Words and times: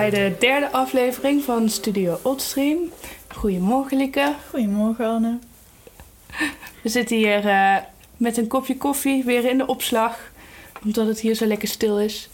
bij 0.00 0.10
de 0.10 0.36
derde 0.38 0.70
aflevering 0.72 1.44
van 1.44 1.68
Studio 1.68 2.18
Oldstream. 2.22 2.78
Goedemorgen, 3.28 3.96
Lieke. 3.96 4.34
Goedemorgen, 4.50 5.06
Anne. 5.06 5.38
We 6.82 6.88
zitten 6.88 7.16
hier 7.16 7.44
uh, 7.44 7.76
met 8.16 8.36
een 8.36 8.46
kopje 8.46 8.76
koffie 8.76 9.24
weer 9.24 9.44
in 9.44 9.58
de 9.58 9.66
opslag, 9.66 10.18
omdat 10.84 11.06
het 11.06 11.20
hier 11.20 11.34
zo 11.34 11.46
lekker 11.46 11.68
stil 11.68 12.00
is. 12.00 12.28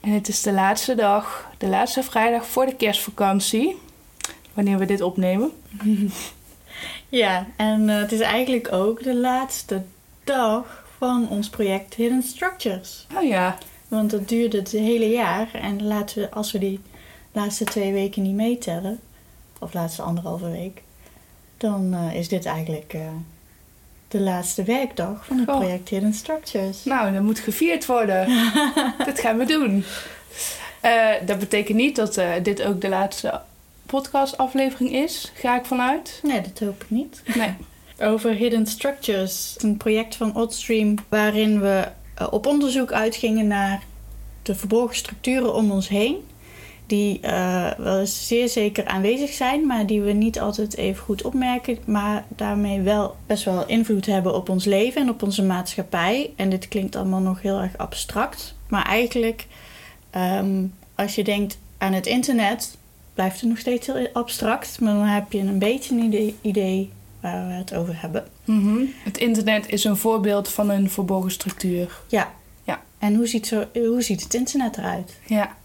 En 0.00 0.10
het 0.10 0.28
is 0.28 0.42
de 0.42 0.52
laatste 0.52 0.94
dag, 0.94 1.50
de 1.58 1.66
laatste 1.66 2.02
vrijdag 2.02 2.46
voor 2.46 2.66
de 2.66 2.74
kerstvakantie, 2.74 3.76
wanneer 4.52 4.78
we 4.78 4.84
dit 4.86 5.00
opnemen. 5.00 5.52
ja, 7.22 7.46
en 7.56 7.88
uh, 7.88 7.96
het 7.96 8.12
is 8.12 8.20
eigenlijk 8.20 8.72
ook 8.72 9.02
de 9.02 9.16
laatste 9.16 9.82
dag 10.24 10.86
van 10.98 11.28
ons 11.28 11.48
project 11.48 11.94
Hidden 11.94 12.22
Structures. 12.22 13.06
Oh 13.16 13.22
ja. 13.22 13.58
Want 13.88 14.10
dat 14.10 14.28
duurde 14.28 14.56
het 14.56 14.70
hele 14.70 15.08
jaar. 15.08 15.48
En 15.52 15.86
laten 15.86 16.20
we, 16.20 16.30
als 16.30 16.52
we 16.52 16.58
die 16.58 16.80
laatste 17.32 17.64
twee 17.64 17.92
weken 17.92 18.22
niet 18.22 18.34
meetellen, 18.34 19.00
of 19.58 19.74
laatste 19.74 20.02
anderhalve 20.02 20.50
week, 20.50 20.82
dan 21.56 21.94
uh, 21.94 22.14
is 22.14 22.28
dit 22.28 22.46
eigenlijk 22.46 22.92
uh, 22.94 23.00
de 24.08 24.20
laatste 24.20 24.62
werkdag 24.62 25.26
van 25.26 25.36
het 25.36 25.46
project 25.46 25.88
Hidden 25.88 26.14
Structures. 26.14 26.84
Nou, 26.84 27.12
dat 27.12 27.22
moet 27.22 27.38
gevierd 27.38 27.86
worden. 27.86 28.26
dat 29.06 29.20
gaan 29.20 29.38
we 29.38 29.44
doen. 29.44 29.84
Uh, 30.84 31.10
dat 31.26 31.38
betekent 31.38 31.76
niet 31.76 31.96
dat 31.96 32.20
dit 32.42 32.62
ook 32.62 32.80
de 32.80 32.88
laatste 32.88 33.40
podcastaflevering 33.86 34.92
is, 34.92 35.32
ga 35.34 35.58
ik 35.58 35.64
vanuit. 35.64 36.20
Nee, 36.22 36.40
dat 36.40 36.58
hoop 36.58 36.82
ik 36.82 36.90
niet. 36.90 37.22
Nee. 37.34 37.54
Over 38.00 38.30
Hidden 38.30 38.66
Structures, 38.66 39.56
een 39.58 39.76
project 39.76 40.16
van 40.16 40.36
Oddstream 40.36 40.94
waarin 41.08 41.60
we 41.60 41.88
op 42.30 42.46
onderzoek 42.46 42.92
uitgingen 42.92 43.46
naar 43.46 43.82
de 44.42 44.54
verborgen 44.54 44.96
structuren 44.96 45.54
om 45.54 45.70
ons 45.70 45.88
heen. 45.88 46.16
Die 46.86 47.20
uh, 47.22 47.70
wel 47.78 48.06
zeer 48.06 48.48
zeker 48.48 48.86
aanwezig 48.86 49.30
zijn, 49.30 49.66
maar 49.66 49.86
die 49.86 50.00
we 50.00 50.12
niet 50.12 50.40
altijd 50.40 50.76
even 50.76 51.02
goed 51.02 51.22
opmerken. 51.22 51.78
Maar 51.84 52.24
daarmee 52.28 52.80
wel 52.80 53.16
best 53.26 53.44
wel 53.44 53.66
invloed 53.66 54.06
hebben 54.06 54.34
op 54.34 54.48
ons 54.48 54.64
leven 54.64 55.02
en 55.02 55.08
op 55.08 55.22
onze 55.22 55.42
maatschappij. 55.42 56.30
En 56.36 56.50
dit 56.50 56.68
klinkt 56.68 56.96
allemaal 56.96 57.20
nog 57.20 57.42
heel 57.42 57.58
erg 57.58 57.76
abstract. 57.76 58.54
Maar 58.68 58.86
eigenlijk, 58.86 59.46
um, 60.16 60.74
als 60.94 61.14
je 61.14 61.24
denkt 61.24 61.58
aan 61.78 61.92
het 61.92 62.06
internet, 62.06 62.76
blijft 63.14 63.40
het 63.40 63.48
nog 63.48 63.58
steeds 63.58 63.86
heel 63.86 64.08
abstract. 64.12 64.80
Maar 64.80 64.94
dan 64.94 65.02
heb 65.02 65.32
je 65.32 65.38
een 65.38 65.58
beetje 65.58 65.94
een 65.94 66.36
idee 66.40 66.90
waar 67.32 67.46
we 67.46 67.52
het 67.52 67.74
over 67.74 68.00
hebben. 68.00 68.24
Mm 68.44 68.60
-hmm. 68.62 68.92
Het 69.04 69.18
internet 69.18 69.68
is 69.68 69.84
een 69.84 69.96
voorbeeld 69.96 70.48
van 70.48 70.70
een 70.70 70.90
verborgen 70.90 71.30
structuur. 71.30 72.00
Ja. 72.06 72.32
ja. 72.64 72.82
En 72.98 73.14
hoe 73.14 73.26
ziet, 73.26 73.46
zo, 73.46 73.64
hoe 73.74 74.02
ziet 74.02 74.22
het 74.22 74.34
internet 74.34 74.78
eruit? 74.78 75.18
Ja. 75.26 75.56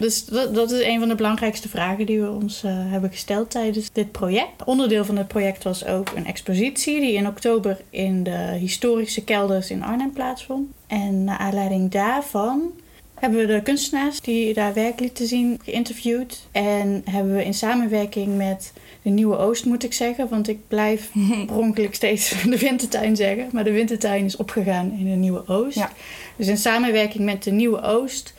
Dus 0.00 0.24
dat, 0.24 0.54
dat 0.54 0.70
is 0.70 0.84
een 0.84 0.98
van 0.98 1.08
de 1.08 1.14
belangrijkste 1.14 1.68
vragen 1.68 2.06
die 2.06 2.20
we 2.20 2.30
ons 2.30 2.64
uh, 2.64 2.70
hebben 2.74 3.10
gesteld 3.10 3.50
tijdens 3.50 3.92
dit 3.92 4.12
project. 4.12 4.64
Onderdeel 4.64 5.04
van 5.04 5.16
het 5.16 5.28
project 5.28 5.64
was 5.64 5.84
ook 5.84 6.10
een 6.14 6.26
expositie 6.26 7.00
die 7.00 7.12
in 7.12 7.26
oktober 7.26 7.80
in 7.90 8.22
de 8.22 8.56
historische 8.58 9.24
kelders 9.24 9.70
in 9.70 9.82
Arnhem 9.82 10.12
plaatsvond. 10.12 10.68
En 10.86 11.24
naar 11.24 11.38
aanleiding 11.38 11.90
daarvan 11.90 12.72
hebben 13.14 13.38
we 13.38 13.46
de 13.46 13.62
kunstenaars 13.62 14.20
die 14.20 14.54
daar 14.54 14.74
werk 14.74 15.00
lieten 15.00 15.26
zien 15.26 15.60
geïnterviewd. 15.64 16.46
En 16.52 17.02
hebben 17.04 17.34
we 17.34 17.44
in 17.44 17.54
samenwerking 17.54 18.36
met 18.36 18.72
de 19.02 19.10
Nieuwe 19.10 19.36
Oost, 19.36 19.64
moet 19.64 19.84
ik 19.84 19.92
zeggen. 19.92 20.28
Want 20.28 20.48
ik 20.48 20.68
blijf 20.68 21.10
pronkelijk 21.46 21.94
steeds 21.94 22.34
de 22.44 22.58
wintertuin 22.58 23.16
zeggen. 23.16 23.48
Maar 23.52 23.64
de 23.64 23.72
wintertuin 23.72 24.24
is 24.24 24.36
opgegaan 24.36 24.92
in 24.98 25.04
de 25.10 25.16
Nieuwe 25.16 25.46
Oost. 25.46 25.76
Ja. 25.76 25.90
Dus 26.36 26.46
in 26.46 26.58
samenwerking 26.58 27.24
met 27.24 27.42
de 27.42 27.50
Nieuwe 27.50 27.82
Oost 27.82 28.34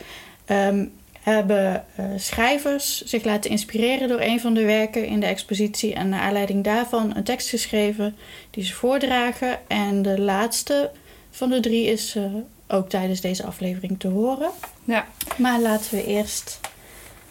um, 0.47 0.91
hebben 1.21 1.85
uh, 1.99 2.05
schrijvers 2.15 3.01
zich 3.01 3.23
laten 3.23 3.51
inspireren 3.51 4.07
door 4.07 4.21
een 4.21 4.39
van 4.39 4.53
de 4.53 4.65
werken 4.65 5.05
in 5.05 5.19
de 5.19 5.25
expositie. 5.25 5.93
En 5.93 6.09
naar 6.09 6.21
aanleiding 6.21 6.63
daarvan 6.63 7.15
een 7.15 7.23
tekst 7.23 7.49
geschreven 7.49 8.15
die 8.49 8.63
ze 8.63 8.73
voordragen. 8.73 9.59
En 9.67 10.01
de 10.01 10.19
laatste 10.19 10.91
van 11.31 11.49
de 11.49 11.59
drie 11.59 11.85
is 11.85 12.15
uh, 12.15 12.23
ook 12.67 12.89
tijdens 12.89 13.21
deze 13.21 13.45
aflevering 13.45 13.99
te 13.99 14.07
horen. 14.07 14.49
Ja. 14.83 15.07
Maar 15.37 15.59
laten 15.59 15.95
we 15.95 16.05
eerst 16.05 16.59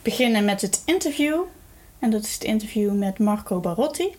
beginnen 0.02 0.44
met 0.44 0.60
het 0.60 0.82
interview. 0.84 1.40
En 2.00 2.10
dat 2.10 2.22
is 2.22 2.32
het 2.34 2.44
interview 2.44 2.92
met 2.92 3.18
Marco 3.18 3.60
Barotti. 3.60 4.14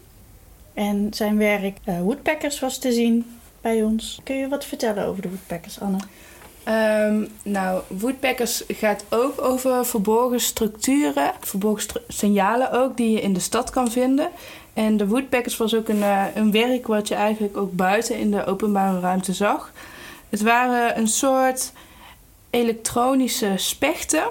En 0.74 1.08
zijn 1.14 1.38
werk 1.38 1.78
uh, 1.86 2.02
Woodpeckers 2.02 2.60
was 2.60 2.78
te 2.78 2.92
zien 2.92 3.40
bij 3.62 3.84
ons. 3.84 4.20
Kun 4.24 4.36
je 4.36 4.48
wat 4.48 4.66
vertellen 4.66 5.06
over 5.06 5.22
de 5.22 5.30
Woodpeckers, 5.30 5.80
Anne? 5.80 5.98
Um, 6.68 7.28
nou, 7.44 7.82
Woodpeckers 7.88 8.64
gaat 8.68 9.06
ook 9.10 9.42
over 9.42 9.86
verborgen 9.86 10.40
structuren, 10.40 11.32
verborgen 11.40 12.02
signalen 12.08 12.72
ook, 12.72 12.98
die 12.98 13.12
je 13.12 13.22
in 13.22 13.34
de 13.34 13.40
stad 13.40 13.70
kan 13.70 13.92
vinden. 13.92 14.30
En 14.74 14.98
de 14.98 15.08
Woodpeckers 15.08 15.58
was 15.58 15.76
ook 15.76 15.88
een, 15.88 15.98
uh, 15.98 16.26
een 16.36 16.52
werk 16.52 16.88
wat 16.88 17.08
je 17.08 17.16
eigenlijk 17.16 17.58
ook 17.58 17.72
buiten 17.72 18.18
in 18.18 18.32
de 18.32 18.46
openbare 18.46 19.00
ruimte 19.00 19.34
zag. 19.34 19.72
Het 20.30 20.42
waren 20.42 20.98
een 20.98 21.08
soort 21.08 21.72
elektronische 22.50 23.54
spechten 23.56 24.24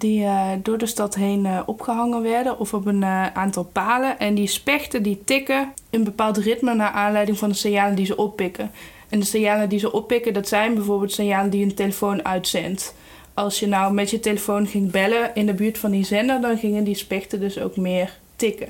die 0.00 0.22
uh, 0.22 0.50
door 0.62 0.78
de 0.78 0.86
stad 0.86 1.14
heen 1.14 1.44
uh, 1.44 1.60
opgehangen 1.66 2.22
werden 2.22 2.58
of 2.58 2.74
op 2.74 2.86
een 2.86 3.02
uh, 3.02 3.26
aantal 3.26 3.64
palen. 3.64 4.18
En 4.18 4.34
die 4.34 4.46
spechten 4.46 5.02
die 5.02 5.24
tikken 5.24 5.72
een 5.90 6.04
bepaald 6.04 6.36
ritme 6.36 6.74
naar 6.74 6.90
aanleiding 6.90 7.38
van 7.38 7.48
de 7.48 7.54
signalen 7.54 7.94
die 7.94 8.06
ze 8.06 8.16
oppikken. 8.16 8.70
En 9.08 9.18
de 9.18 9.24
signalen 9.24 9.68
die 9.68 9.78
ze 9.78 9.92
oppikken, 9.92 10.32
dat 10.32 10.48
zijn 10.48 10.74
bijvoorbeeld 10.74 11.12
signalen 11.12 11.50
die 11.50 11.64
een 11.64 11.74
telefoon 11.74 12.24
uitzendt. 12.24 12.94
Als 13.34 13.60
je 13.60 13.66
nou 13.66 13.92
met 13.92 14.10
je 14.10 14.20
telefoon 14.20 14.66
ging 14.66 14.90
bellen 14.90 15.34
in 15.34 15.46
de 15.46 15.54
buurt 15.54 15.78
van 15.78 15.90
die 15.90 16.04
zender, 16.04 16.40
dan 16.40 16.58
gingen 16.58 16.84
die 16.84 16.94
spechten 16.94 17.40
dus 17.40 17.58
ook 17.58 17.76
meer 17.76 18.18
tikken. 18.36 18.68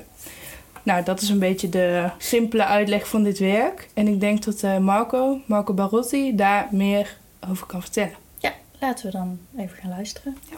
Nou, 0.83 1.03
dat 1.03 1.21
is 1.21 1.29
een 1.29 1.39
beetje 1.39 1.69
de 1.69 2.09
simpele 2.17 2.65
uitleg 2.65 3.07
van 3.07 3.23
dit 3.23 3.39
werk. 3.39 3.89
En 3.93 4.07
ik 4.07 4.19
denk 4.19 4.43
dat 4.43 4.79
Marco, 4.79 5.39
Marco 5.45 5.73
Barotti, 5.73 6.35
daar 6.35 6.67
meer 6.71 7.17
over 7.49 7.67
kan 7.67 7.81
vertellen. 7.81 8.15
Ja, 8.37 8.53
laten 8.79 9.05
we 9.05 9.11
dan 9.11 9.39
even 9.57 9.77
gaan 9.77 9.89
luisteren. 9.89 10.37
Ja. 10.49 10.55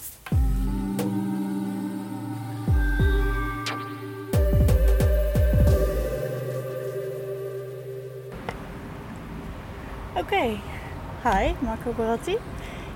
Okay, 10.33 10.59
hi, 11.21 11.55
Marco 11.61 11.93
Barotti. 11.93 12.41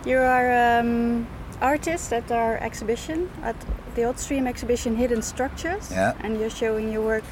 You 0.07 0.17
are 0.17 0.79
um, 0.79 1.27
artist 1.61 2.11
at 2.11 2.31
our 2.31 2.57
exhibition, 2.57 3.29
at 3.43 3.55
the 3.93 4.01
Oldstream 4.01 4.47
exhibition 4.47 4.95
Hidden 4.95 5.21
Structures. 5.21 5.91
Yeah. 5.91 6.15
And 6.21 6.39
you're 6.39 6.49
showing 6.49 6.91
your 6.91 7.03
work, 7.03 7.23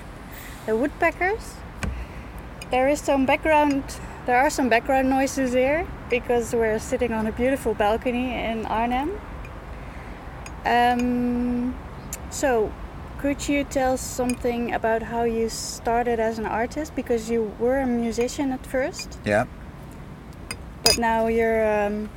The 0.67 0.77
Woodpeckers. 0.77 1.55
There 2.69 2.87
is 2.87 3.01
some 3.01 3.25
background, 3.25 3.83
there 4.27 4.37
are 4.37 4.51
some 4.51 4.69
background 4.69 5.09
noises 5.09 5.53
here 5.53 5.87
because 6.11 6.53
we're 6.53 6.77
sitting 6.77 7.11
on 7.11 7.25
a 7.25 7.31
beautiful 7.31 7.73
balcony 7.73 8.31
in 8.31 8.67
Arnhem. 8.67 9.19
Um, 10.65 11.75
so, 12.29 12.71
could 13.17 13.49
you 13.49 13.63
tell 13.63 13.97
something 13.97 14.71
about 14.71 15.01
how 15.01 15.23
you 15.23 15.49
started 15.49 16.19
as 16.19 16.37
an 16.37 16.45
artist? 16.45 16.95
Because 16.95 17.31
you 17.31 17.55
were 17.57 17.79
a 17.79 17.87
musician 17.87 18.51
at 18.51 18.67
first. 18.67 19.17
Yeah. 19.25 19.45
But 20.85 20.99
now 20.99 21.25
you're 21.27 21.65
um, 21.65 22.09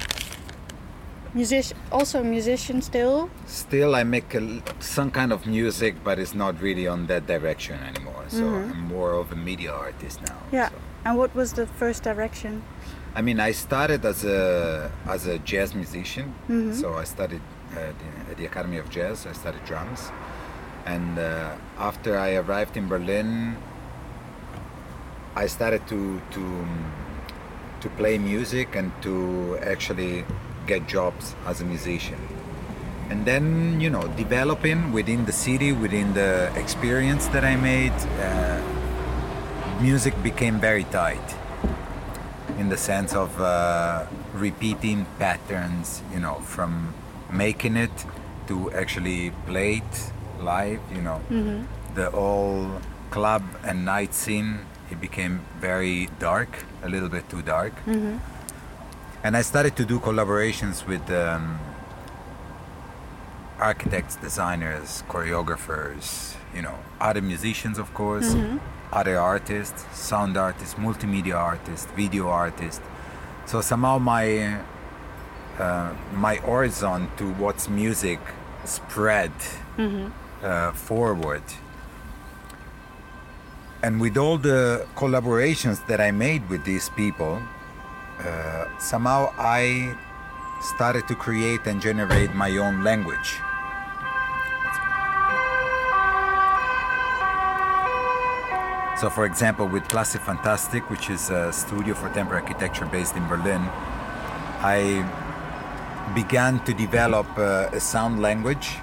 music, 1.33 1.65
also 1.91 2.21
a 2.21 2.25
musician 2.25 2.83
still. 2.83 3.31
Still, 3.47 3.95
I 3.95 4.05
make 4.05 4.35
a, 4.35 4.63
some 4.79 5.11
kind 5.11 5.33
of 5.33 5.47
music, 5.47 5.95
but 6.05 6.19
it's 6.19 6.35
not 6.35 6.61
really 6.61 6.87
on 6.87 7.07
that 7.07 7.27
direction 7.27 7.79
anymore. 7.91 8.25
So 8.29 8.45
Mhm. 8.45 8.71
I'm 8.71 8.81
more 8.97 9.13
of 9.23 9.33
a 9.33 9.37
media 9.37 9.73
artist 9.73 10.21
now. 10.23 10.37
Yeah. 10.53 10.69
so. 10.69 10.75
And 11.07 11.17
what 11.17 11.35
was 11.35 11.53
the 11.55 11.67
first 11.81 12.03
direction? 12.03 12.63
I 13.15 13.23
mean, 13.23 13.41
I 13.41 13.53
started 13.53 14.05
as 14.05 14.25
a 14.25 14.91
as 15.09 15.27
a 15.27 15.39
jazz 15.51 15.75
musician. 15.75 16.35
Mhm. 16.49 16.75
So 16.81 16.87
I 17.03 17.05
studied 17.05 17.41
uh, 17.73 17.75
the, 18.01 18.09
at 18.31 18.37
the 18.37 18.45
Academy 18.45 18.79
of 18.79 18.87
Jazz. 18.91 19.27
I 19.27 19.33
studied 19.33 19.65
drums, 19.65 20.13
and 20.85 21.19
uh, 21.19 21.57
after 21.91 22.19
I 22.19 22.37
arrived 22.43 22.77
in 22.77 22.87
Berlin, 22.89 23.57
I 25.43 25.47
started 25.49 25.83
to 25.89 26.21
to 26.35 26.41
um, 26.41 26.85
to 27.81 27.89
play 27.91 28.19
music 28.19 28.77
and 28.77 28.91
to 29.03 29.59
actually 29.63 30.25
get 30.67 30.87
jobs 30.87 31.35
as 31.47 31.61
a 31.61 31.65
musician. 31.65 32.19
And 33.11 33.25
then, 33.25 33.81
you 33.81 33.89
know, 33.89 34.07
developing 34.17 34.93
within 34.93 35.25
the 35.25 35.33
city, 35.33 35.73
within 35.73 36.13
the 36.13 36.53
experience 36.57 37.27
that 37.29 37.45
I 37.45 37.57
made, 37.57 37.93
uh, 38.21 38.61
music 39.81 40.15
became 40.23 40.61
very 40.61 40.85
tight 40.85 41.35
in 42.59 42.69
the 42.69 42.77
sense 42.77 43.15
of 43.15 43.41
uh, 43.41 44.05
repeating 44.35 45.07
patterns, 45.19 46.03
you 46.13 46.21
know, 46.21 46.35
from 46.41 46.93
making 47.33 47.77
it 47.77 48.05
to 48.49 48.71
actually 48.73 49.31
play 49.47 49.77
it 49.77 50.13
live, 50.41 50.81
you 50.95 51.03
know. 51.03 51.21
The 51.95 52.11
whole 52.11 52.81
club 53.11 53.43
and 53.65 53.85
night 53.85 54.13
scene, 54.15 54.61
it 54.91 55.01
became 55.01 55.41
very 55.61 56.09
dark, 56.19 56.65
a 56.83 56.89
little 56.89 57.09
bit 57.09 57.29
too 57.29 57.43
dark. 57.43 57.73
And 59.25 59.37
I 59.37 59.43
started 59.43 59.75
to 59.77 59.85
do 59.85 59.99
collaborations 59.99 60.87
with 60.87 61.11
um, 61.11 61.59
architects, 63.59 64.17
designers, 64.17 65.03
choreographers, 65.09 66.35
you 66.55 66.63
know, 66.63 66.79
other 67.01 67.21
musicians, 67.21 67.79
of 67.79 67.93
course, 67.95 68.35
other 68.93 69.19
artists, 69.19 69.85
sound 69.93 70.37
artists, 70.37 70.75
multimedia 70.75 71.35
artists, 71.37 71.87
video 71.97 72.29
artists. 72.29 72.81
So 73.47 73.61
somehow 73.61 73.99
my 73.99 74.61
uh, 75.59 75.93
my 76.15 76.37
horizon 76.37 77.09
to 77.17 77.25
what's 77.35 77.69
music 77.69 78.21
spread 78.65 79.33
uh, 80.43 80.73
forward. 80.73 81.43
And 83.83 84.01
with 84.01 84.17
all 84.17 84.39
the 84.39 84.87
collaborations 84.97 85.87
that 85.87 86.01
I 86.01 86.11
made 86.11 86.49
with 86.49 86.65
these 86.65 86.89
people, 86.89 87.41
uh, 88.19 88.65
somehow 88.79 89.33
I 89.39 89.95
started 90.75 91.07
to 91.07 91.15
create 91.15 91.67
and 91.67 91.81
generate 91.81 92.35
my 92.35 92.51
own 92.57 92.83
language. 92.83 93.39
So, 98.99 99.09
for 99.09 99.27
example, 99.27 99.69
with 99.69 99.87
Classic 99.87 100.21
Fantastic, 100.21 100.91
which 100.91 101.09
is 101.09 101.31
a 101.31 101.53
studio 101.53 101.95
for 101.95 102.09
temporary 102.09 102.43
architecture 102.43 102.85
based 102.85 103.15
in 103.15 103.25
Berlin, 103.29 103.63
I 104.61 105.07
began 106.17 106.59
to 106.65 106.75
develop 106.75 107.27
uh, 107.39 107.69
a 107.73 107.79
sound 107.79 108.21
language 108.21 108.79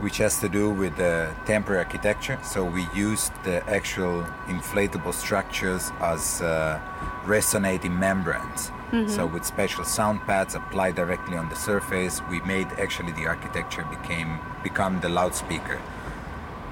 which 0.00 0.18
has 0.18 0.40
to 0.40 0.48
do 0.48 0.70
with 0.70 0.96
the 0.96 1.34
temporary 1.46 1.84
architecture. 1.84 2.38
So 2.42 2.64
we 2.64 2.86
used 2.94 3.32
the 3.44 3.68
actual 3.68 4.22
inflatable 4.46 5.14
structures 5.14 5.90
as 6.00 6.40
uh, 6.40 6.80
resonating 7.24 7.98
membranes. 7.98 8.70
So 9.06 9.26
with 9.26 9.44
special 9.44 9.84
sound 9.84 10.22
pads 10.22 10.54
applied 10.54 10.94
directly 10.94 11.36
on 11.36 11.50
the 11.50 11.56
surface, 11.56 12.22
we 12.30 12.40
made 12.40 12.68
actually 12.78 13.12
the 13.12 13.26
architecture 13.26 13.84
became 13.84 14.38
become 14.62 15.00
the 15.00 15.10
loudspeaker. 15.10 15.78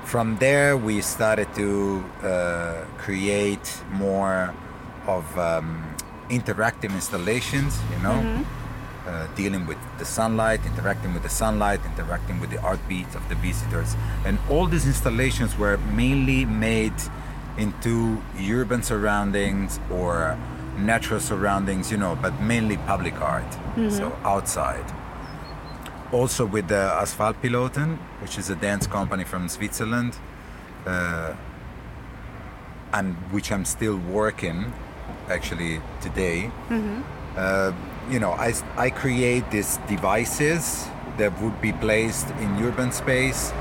From 0.05 0.39
there, 0.39 0.79
we 0.79 1.03
started 1.03 1.55
to 1.57 2.03
uh, 2.23 2.85
create 2.97 3.83
more 3.91 4.55
of 5.07 5.25
um, 5.39 5.85
interactive 6.31 6.91
installations. 6.95 7.79
You 7.93 8.03
know 8.03 8.45
uh, 9.07 9.27
dealing 9.37 9.67
with 9.67 9.79
the 9.99 10.05
sunlight, 10.05 10.65
interacting 10.67 11.15
with 11.15 11.23
the 11.23 11.29
sunlight, 11.29 11.81
interacting 11.85 12.41
with 12.41 12.51
the 12.51 12.61
heartbeat 12.61 13.15
of 13.15 13.29
the 13.29 13.35
visitors. 13.37 13.97
And 14.25 14.39
all 14.51 14.67
these 14.67 14.87
installations 14.87 15.57
were 15.59 15.79
mainly 15.79 16.45
made 16.45 16.95
into 17.59 18.23
urban 18.51 18.83
surroundings 18.83 19.81
or 19.91 20.39
natural 20.79 21.21
surroundings, 21.21 21.91
you 21.91 21.97
know, 21.97 22.19
but 22.21 22.39
mainly 22.41 22.77
public 22.79 23.21
art, 23.21 23.51
so 23.91 24.17
outside. 24.25 24.85
Also 26.13 26.45
with 26.47 26.69
the 26.69 26.77
Asphalt 27.03 27.41
Piloten, 27.43 27.99
which 28.21 28.39
is 28.39 28.51
a 28.51 28.55
dance 28.57 28.87
company 28.87 29.25
from 29.25 29.49
Switzerland, 29.49 30.17
uh, 30.87 31.35
and 32.93 33.15
which 33.33 33.51
I'm 33.51 33.65
still 33.65 33.97
working 33.97 34.73
actually 35.29 35.81
today 36.01 36.51
uh, 37.37 37.73
you 38.11 38.21
know, 38.21 38.33
I, 38.33 38.55
I 38.77 38.91
create 38.91 39.51
these 39.51 39.79
devices 39.89 40.89
that 41.19 41.41
would 41.41 41.61
be 41.61 41.73
placed 41.73 42.29
in 42.41 42.63
urban 42.63 42.93
space 42.93 43.53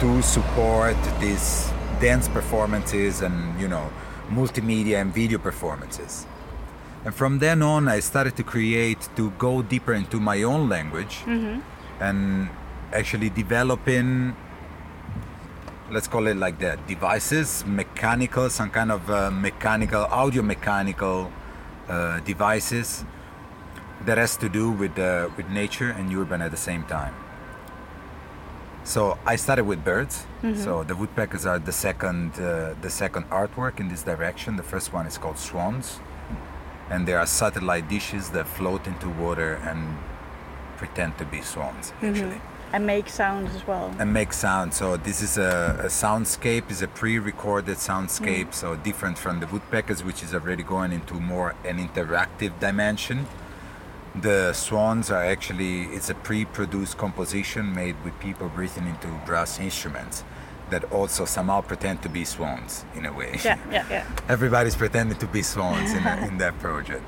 to 0.00 0.22
support 0.22 0.96
these 1.20 1.70
dance 2.00 2.28
performances 2.28 3.20
and, 3.20 3.60
you 3.60 3.68
know, 3.68 3.90
multimedia 4.30 5.00
and 5.00 5.12
video 5.12 5.38
performances. 5.38 6.26
And 7.04 7.14
from 7.14 7.38
then 7.38 7.62
on, 7.62 7.88
I 7.88 8.00
started 8.00 8.36
to 8.36 8.42
create 8.42 9.08
to 9.16 9.30
go 9.32 9.62
deeper 9.62 9.92
into 9.92 10.20
my 10.20 10.42
own 10.42 10.68
language 10.68 11.18
and 12.00 12.48
actually 12.92 13.30
developing, 13.30 14.36
let's 15.90 16.08
call 16.08 16.26
it 16.26 16.36
like 16.36 16.58
that, 16.60 16.86
devices, 16.86 17.64
mechanical, 17.66 18.48
some 18.48 18.70
kind 18.70 18.92
of 18.92 19.10
uh, 19.10 19.30
mechanical, 19.30 20.04
audio 20.04 20.42
mechanical 20.42 21.30
uh, 21.88 22.20
devices 22.20 23.04
that 24.06 24.18
has 24.18 24.36
to 24.38 24.48
do 24.48 24.70
with 24.70 24.98
uh, 24.98 25.28
with 25.36 25.48
nature 25.48 25.90
and 25.90 26.12
urban 26.14 26.40
at 26.42 26.50
the 26.50 26.56
same 26.70 26.84
time. 26.84 27.14
So 28.84 29.18
I 29.26 29.36
started 29.36 29.64
with 29.64 29.84
birds. 29.84 30.26
So 30.54 30.84
the 30.84 30.96
woodpeckers 30.96 31.44
are 31.44 31.58
the 31.58 31.72
second 31.72 32.32
uh, 32.40 32.74
the 32.80 32.90
second 32.90 33.24
artwork 33.30 33.78
in 33.78 33.88
this 33.88 34.02
direction. 34.02 34.56
The 34.56 34.62
first 34.62 34.92
one 34.92 35.06
is 35.06 35.18
called 35.18 35.38
swans, 35.38 36.00
and 36.88 37.06
they 37.06 37.12
are 37.14 37.26
satellite 37.26 37.88
dishes 37.88 38.30
that 38.30 38.46
float 38.48 38.86
into 38.86 39.08
water 39.10 39.60
and 39.68 39.98
pretend 40.78 41.18
to 41.18 41.26
be 41.26 41.42
swans 41.42 41.92
actually 42.02 42.40
And 42.72 42.86
make 42.86 43.08
sounds 43.10 43.54
as 43.54 43.66
well. 43.66 43.94
and 43.98 44.14
make 44.14 44.32
sound. 44.32 44.72
So 44.72 44.96
this 44.96 45.20
is 45.20 45.36
a, 45.36 45.76
a 45.84 45.88
soundscape, 45.88 46.70
is 46.70 46.80
a 46.82 46.88
pre-recorded 46.88 47.76
soundscape, 47.76 48.54
so 48.54 48.76
different 48.76 49.18
from 49.18 49.40
the 49.40 49.46
woodpeckers, 49.52 50.02
which 50.02 50.22
is 50.22 50.32
already 50.32 50.62
going 50.62 50.92
into 50.92 51.14
more 51.20 51.54
an 51.70 51.76
interactive 51.86 52.52
dimension. 52.60 53.26
The 54.14 54.52
swans 54.52 55.10
are 55.10 55.22
actually 55.22 55.82
it's 55.84 56.10
a 56.10 56.14
pre-produced 56.14 56.98
composition 56.98 57.74
made 57.74 57.96
with 58.04 58.18
people 58.18 58.48
breathing 58.48 58.86
into 58.86 59.08
brass 59.24 59.60
instruments 59.60 60.24
that 60.70 60.84
also 60.92 61.24
somehow 61.24 61.60
pretend 61.60 62.02
to 62.02 62.08
be 62.08 62.24
swans 62.24 62.84
in 62.94 63.06
a 63.06 63.12
way. 63.12 63.38
Yeah, 63.44 63.58
yeah, 63.70 63.84
yeah. 63.90 64.06
Everybody's 64.28 64.76
pretending 64.76 65.18
to 65.18 65.26
be 65.26 65.42
swans 65.42 65.92
in, 65.92 66.06
in 66.28 66.38
that 66.38 66.58
project. 66.58 67.04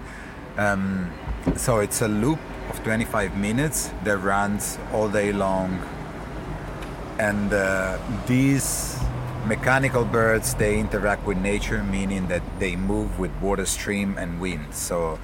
Um, 0.57 1.11
so 1.57 1.79
it's 1.79 2.03
a 2.03 2.09
loop 2.09 2.39
of 2.71 2.83
25 2.85 3.37
minutes 3.37 3.91
that 4.05 4.19
runs 4.19 4.79
all 4.93 5.09
day 5.09 5.33
long. 5.33 5.81
And 7.19 7.53
uh, 7.53 7.99
these 8.27 8.99
mechanical 9.47 10.05
birds, 10.05 10.55
they 10.55 10.79
interact 10.79 11.27
with 11.27 11.39
nature, 11.39 11.83
meaning 11.83 12.29
that 12.29 12.43
they 12.59 12.77
move 12.77 13.19
with 13.19 13.33
water 13.41 13.67
stream 13.67 14.17
and 14.19 14.41
wind. 14.41 14.75
So 14.75 15.19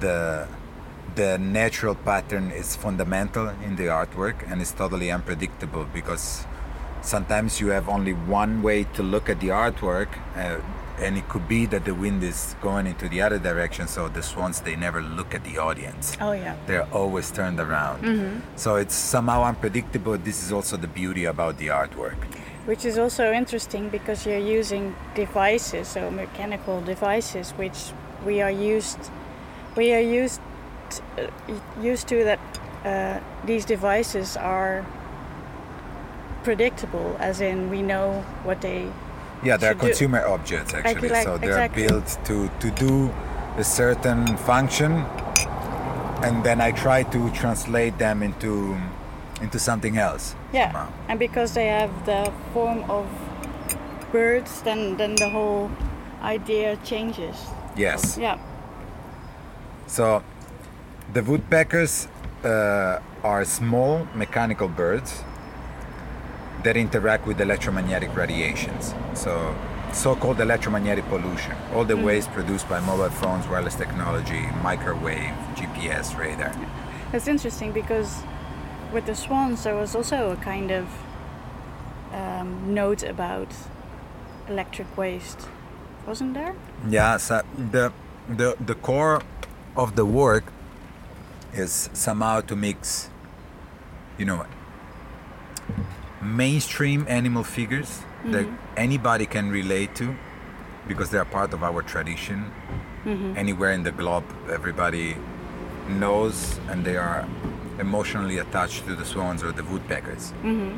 the 0.00 0.48
the 1.14 1.38
natural 1.38 1.94
pattern 1.94 2.50
is 2.50 2.76
fundamental 2.76 3.48
in 3.64 3.76
the 3.76 3.84
artwork 3.84 4.50
and 4.50 4.60
it's 4.60 4.72
totally 4.72 5.10
unpredictable 5.10 5.86
because 5.94 6.44
sometimes 7.00 7.60
you 7.60 7.68
have 7.68 7.88
only 7.88 8.12
one 8.12 8.62
way 8.62 8.84
to 8.84 9.02
look 9.02 9.28
at 9.28 9.40
the 9.40 9.48
artwork 9.48 10.08
uh, 10.36 10.60
and 10.98 11.16
it 11.16 11.28
could 11.28 11.46
be 11.46 11.66
that 11.66 11.84
the 11.84 11.94
wind 11.94 12.22
is 12.22 12.56
going 12.62 12.86
into 12.86 13.08
the 13.08 13.20
other 13.20 13.38
direction 13.38 13.86
so 13.86 14.08
the 14.08 14.22
swans 14.22 14.60
they 14.60 14.76
never 14.76 15.02
look 15.02 15.34
at 15.34 15.44
the 15.44 15.58
audience. 15.58 16.16
Oh 16.20 16.32
yeah. 16.32 16.56
they're 16.66 16.88
always 16.92 17.30
turned 17.30 17.60
around. 17.60 18.42
So 18.56 18.76
it's 18.76 18.94
somehow 18.94 19.44
unpredictable. 19.44 20.16
This 20.16 20.42
is 20.42 20.52
also 20.52 20.76
the 20.76 20.88
beauty 20.88 21.26
about 21.26 21.58
the 21.58 21.68
artwork. 21.68 22.16
Which 22.64 22.84
is 22.84 22.98
also 22.98 23.32
interesting 23.32 23.90
because 23.90 24.26
you're 24.26 24.38
using 24.38 24.96
devices, 25.14 25.86
so 25.86 26.10
mechanical 26.10 26.80
devices, 26.80 27.52
which 27.52 27.92
we 28.24 28.40
are 28.42 28.50
used, 28.50 28.98
we 29.76 29.92
are 29.94 30.00
used, 30.00 30.40
used 31.80 32.08
to 32.08 32.24
that. 32.24 32.40
Uh, 32.84 33.18
these 33.46 33.64
devices 33.64 34.36
are 34.36 34.84
predictable, 36.44 37.16
as 37.18 37.40
in 37.40 37.70
we 37.70 37.82
know 37.82 38.22
what 38.44 38.60
they. 38.60 38.88
yeah 39.44 39.56
they're 39.58 39.72
Should 39.72 39.80
do- 39.80 39.86
consumer 39.88 40.22
objects 40.26 40.72
actually 40.74 41.08
like- 41.10 41.24
so 41.28 41.36
they're 41.38 41.50
exactly. 41.66 41.86
built 41.86 42.08
to 42.28 42.36
to 42.62 42.68
do 42.86 43.10
a 43.58 43.64
certain 43.64 44.24
function 44.48 44.92
and 46.24 46.42
then 46.42 46.58
i 46.60 46.70
try 46.72 47.02
to 47.14 47.20
translate 47.40 47.94
them 47.98 48.22
into 48.22 48.52
into 49.44 49.58
something 49.58 49.98
else 49.98 50.34
Yeah, 50.52 50.72
somehow. 50.72 50.88
and 51.08 51.18
because 51.18 51.52
they 51.52 51.66
have 51.68 51.92
the 52.06 52.32
form 52.54 52.80
of 52.88 53.04
birds, 54.12 54.62
then 54.62 54.96
then 54.96 55.14
the 55.16 55.28
whole 55.28 55.68
idea 56.34 56.76
changes. 56.84 57.36
yes 57.76 58.16
Yeah. 58.18 58.38
So, 59.86 60.22
the 61.12 61.22
woodpeckers 61.22 62.08
uh, 62.44 63.00
are 63.22 63.44
small 63.44 64.06
mechanical 64.14 64.68
birds 64.68 65.22
that 66.62 66.76
interact 66.76 67.26
with 67.26 67.40
electromagnetic 67.40 68.14
radiations. 68.16 68.94
So, 69.14 69.54
so-called 69.92 70.40
electromagnetic 70.40 71.06
pollution, 71.08 71.54
all 71.72 71.84
the 71.84 71.96
waste 71.96 72.30
produced 72.32 72.68
by 72.68 72.80
mobile 72.80 73.10
phones, 73.10 73.46
wireless 73.46 73.76
technology, 73.76 74.46
microwave, 74.62 75.32
GPS, 75.54 76.16
radar. 76.18 76.54
That's 77.12 77.28
interesting 77.28 77.72
because 77.72 78.22
with 78.92 79.06
the 79.06 79.14
swans 79.14 79.64
there 79.64 79.76
was 79.76 79.94
also 79.94 80.32
a 80.32 80.36
kind 80.36 80.70
of 80.70 80.86
um, 82.12 82.74
note 82.74 83.02
about 83.02 83.48
electric 84.48 84.96
waste, 84.96 85.48
wasn't 86.06 86.34
there? 86.34 86.54
Yeah, 86.88 87.16
so 87.16 87.42
the 87.56 87.92
the 88.28 88.56
the 88.58 88.74
core 88.74 89.22
of 89.76 89.94
the 89.94 90.04
work 90.04 90.52
is 91.58 91.90
somehow 91.92 92.40
to 92.42 92.56
mix, 92.56 93.10
you 94.18 94.24
know, 94.24 94.46
mainstream 96.22 97.06
animal 97.08 97.44
figures 97.44 98.00
that 98.26 98.46
anybody 98.76 99.26
can 99.26 99.50
relate 99.50 99.94
to 99.94 100.14
because 100.88 101.10
they 101.10 101.18
are 101.18 101.24
part 101.24 101.52
of 101.52 101.62
our 101.62 101.82
tradition. 101.82 102.50
Anywhere 103.36 103.70
in 103.70 103.84
the 103.84 103.92
globe, 103.92 104.24
everybody 104.50 105.16
knows 105.88 106.58
and 106.68 106.84
they 106.84 106.96
are 106.96 107.24
emotionally 107.78 108.38
attached 108.38 108.84
to 108.86 108.96
the 108.96 109.04
swans 109.04 109.44
or 109.44 109.52
the 109.52 109.62
woodpeckers. 109.64 110.32
Mm-hmm. 110.42 110.76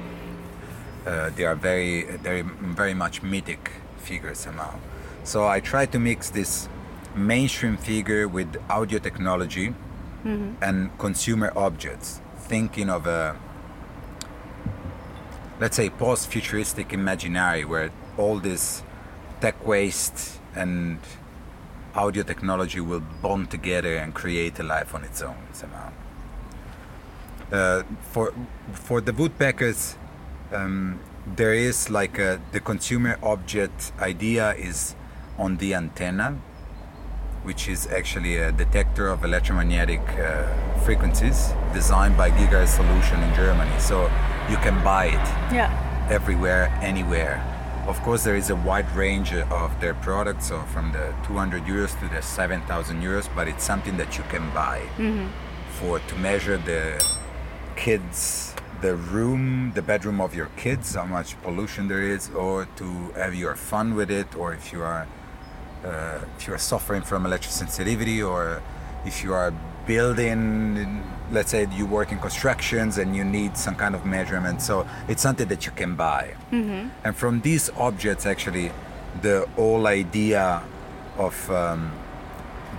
Uh, 1.07 1.31
they 1.31 1.45
are 1.45 1.55
very, 1.55 2.03
very, 2.19 2.43
very 2.43 2.93
much 2.93 3.23
mythic 3.23 3.71
figures 3.97 4.39
somehow. 4.39 4.79
So 5.25 5.47
I 5.47 5.61
try 5.61 5.87
to 5.87 5.99
mix 5.99 6.29
this 6.29 6.69
mainstream 7.15 7.79
figure 7.79 8.29
with 8.29 8.57
audio 8.69 8.99
technology 8.99 9.75
and 10.25 10.99
consumer 10.99 11.53
objects, 11.57 12.21
thinking 12.37 12.91
of 12.91 13.07
a, 13.07 13.37
let's 15.61 15.77
say, 15.77 15.91
post-futuristic 15.91 16.93
imaginary 16.93 17.65
where 17.65 17.91
all 18.17 18.39
this 18.39 18.83
tech 19.41 19.67
waste 19.67 20.41
and 20.55 20.99
audio 21.95 22.23
technology 22.23 22.81
will 22.81 23.03
bond 23.23 23.51
together 23.51 23.97
and 23.97 24.15
create 24.15 24.59
a 24.59 24.63
life 24.63 24.95
on 24.95 25.05
its 25.05 25.23
own 25.23 25.37
somehow. 25.53 25.91
Uh, 27.51 27.83
for 28.13 28.35
for 28.73 29.01
the 29.01 29.13
woodpeckers, 29.13 29.97
um, 30.53 31.01
there 31.37 31.55
is 31.55 31.89
like 31.91 32.19
a, 32.19 32.41
the 32.53 32.61
consumer 32.61 33.19
object 33.23 33.93
idea 34.01 34.53
is 34.55 34.95
on 35.39 35.57
the 35.57 35.75
antenna, 35.75 36.39
which 37.45 37.69
is 37.69 37.87
actually 37.89 38.37
a 38.39 38.53
detector 38.53 39.09
of 39.09 39.25
electromagnetic 39.25 40.01
uh, 40.19 40.47
frequencies 40.85 41.53
designed 41.73 42.17
by 42.17 42.31
Giga 42.31 42.67
Solution 42.67 43.23
in 43.23 43.35
Germany. 43.35 43.79
So 43.79 44.11
you 44.51 44.57
can 44.59 44.83
buy 44.85 45.07
it 45.07 45.55
Ja. 45.55 45.69
everywhere, 46.11 46.71
anywhere. 46.83 47.43
Of 47.87 48.01
course, 48.03 48.23
there 48.23 48.37
is 48.37 48.51
a 48.51 48.57
wide 48.57 48.91
range 48.95 49.33
of 49.33 49.81
their 49.81 49.95
products, 49.95 50.49
so 50.49 50.61
from 50.75 50.93
the 50.93 51.15
200 51.27 51.63
euros 51.65 51.99
to 52.01 52.09
the 52.15 52.21
7,000 52.21 53.01
euros, 53.03 53.29
but 53.35 53.49
it's 53.49 53.65
something 53.65 53.97
that 53.97 54.19
you 54.19 54.25
can 54.29 54.49
buy 54.53 54.83
for 55.81 55.99
to 56.01 56.15
measure 56.17 56.59
the 56.59 57.03
kids, 57.77 58.55
the 58.83 58.95
room, 58.95 59.73
the 59.75 59.81
bedroom 59.83 60.21
of 60.21 60.35
your 60.35 60.51
kids, 60.57 60.95
how 60.97 61.07
much 61.07 61.41
pollution 61.43 61.89
there 61.89 62.03
is, 62.03 62.29
or 62.31 62.67
to 62.77 62.85
have 63.17 63.35
your 63.35 63.57
fun 63.57 63.95
with 63.95 64.11
it, 64.11 64.35
or 64.37 64.53
if 64.53 64.73
you 64.73 64.83
are 64.83 65.07
uh, 65.85 66.19
if 66.37 66.47
you 66.47 66.55
are 66.55 66.59
suffering 66.59 67.03
from 67.03 67.25
electrosensitivity, 67.25 68.27
or 68.29 68.63
if 69.05 69.23
you 69.23 69.33
are 69.33 69.53
building, 69.87 71.03
let's 71.33 71.51
say 71.51 71.67
you 71.73 71.87
work 71.87 72.13
in 72.13 72.19
constructions 72.19 72.99
and 72.99 73.17
you 73.17 73.25
need 73.25 73.57
some 73.57 73.75
kind 73.75 73.95
of 73.95 74.05
measurement. 74.05 74.61
So 74.63 74.87
it's 75.09 75.23
something 75.23 75.49
that 75.49 75.67
you 75.67 75.73
can 75.73 75.95
buy. 75.95 76.35
And 77.05 77.17
from 77.17 77.41
these 77.41 77.71
objects, 77.77 78.27
actually, 78.27 78.71
the 79.23 79.49
whole 79.57 79.87
idea 79.87 80.63
of 81.17 81.51
um, 81.51 81.91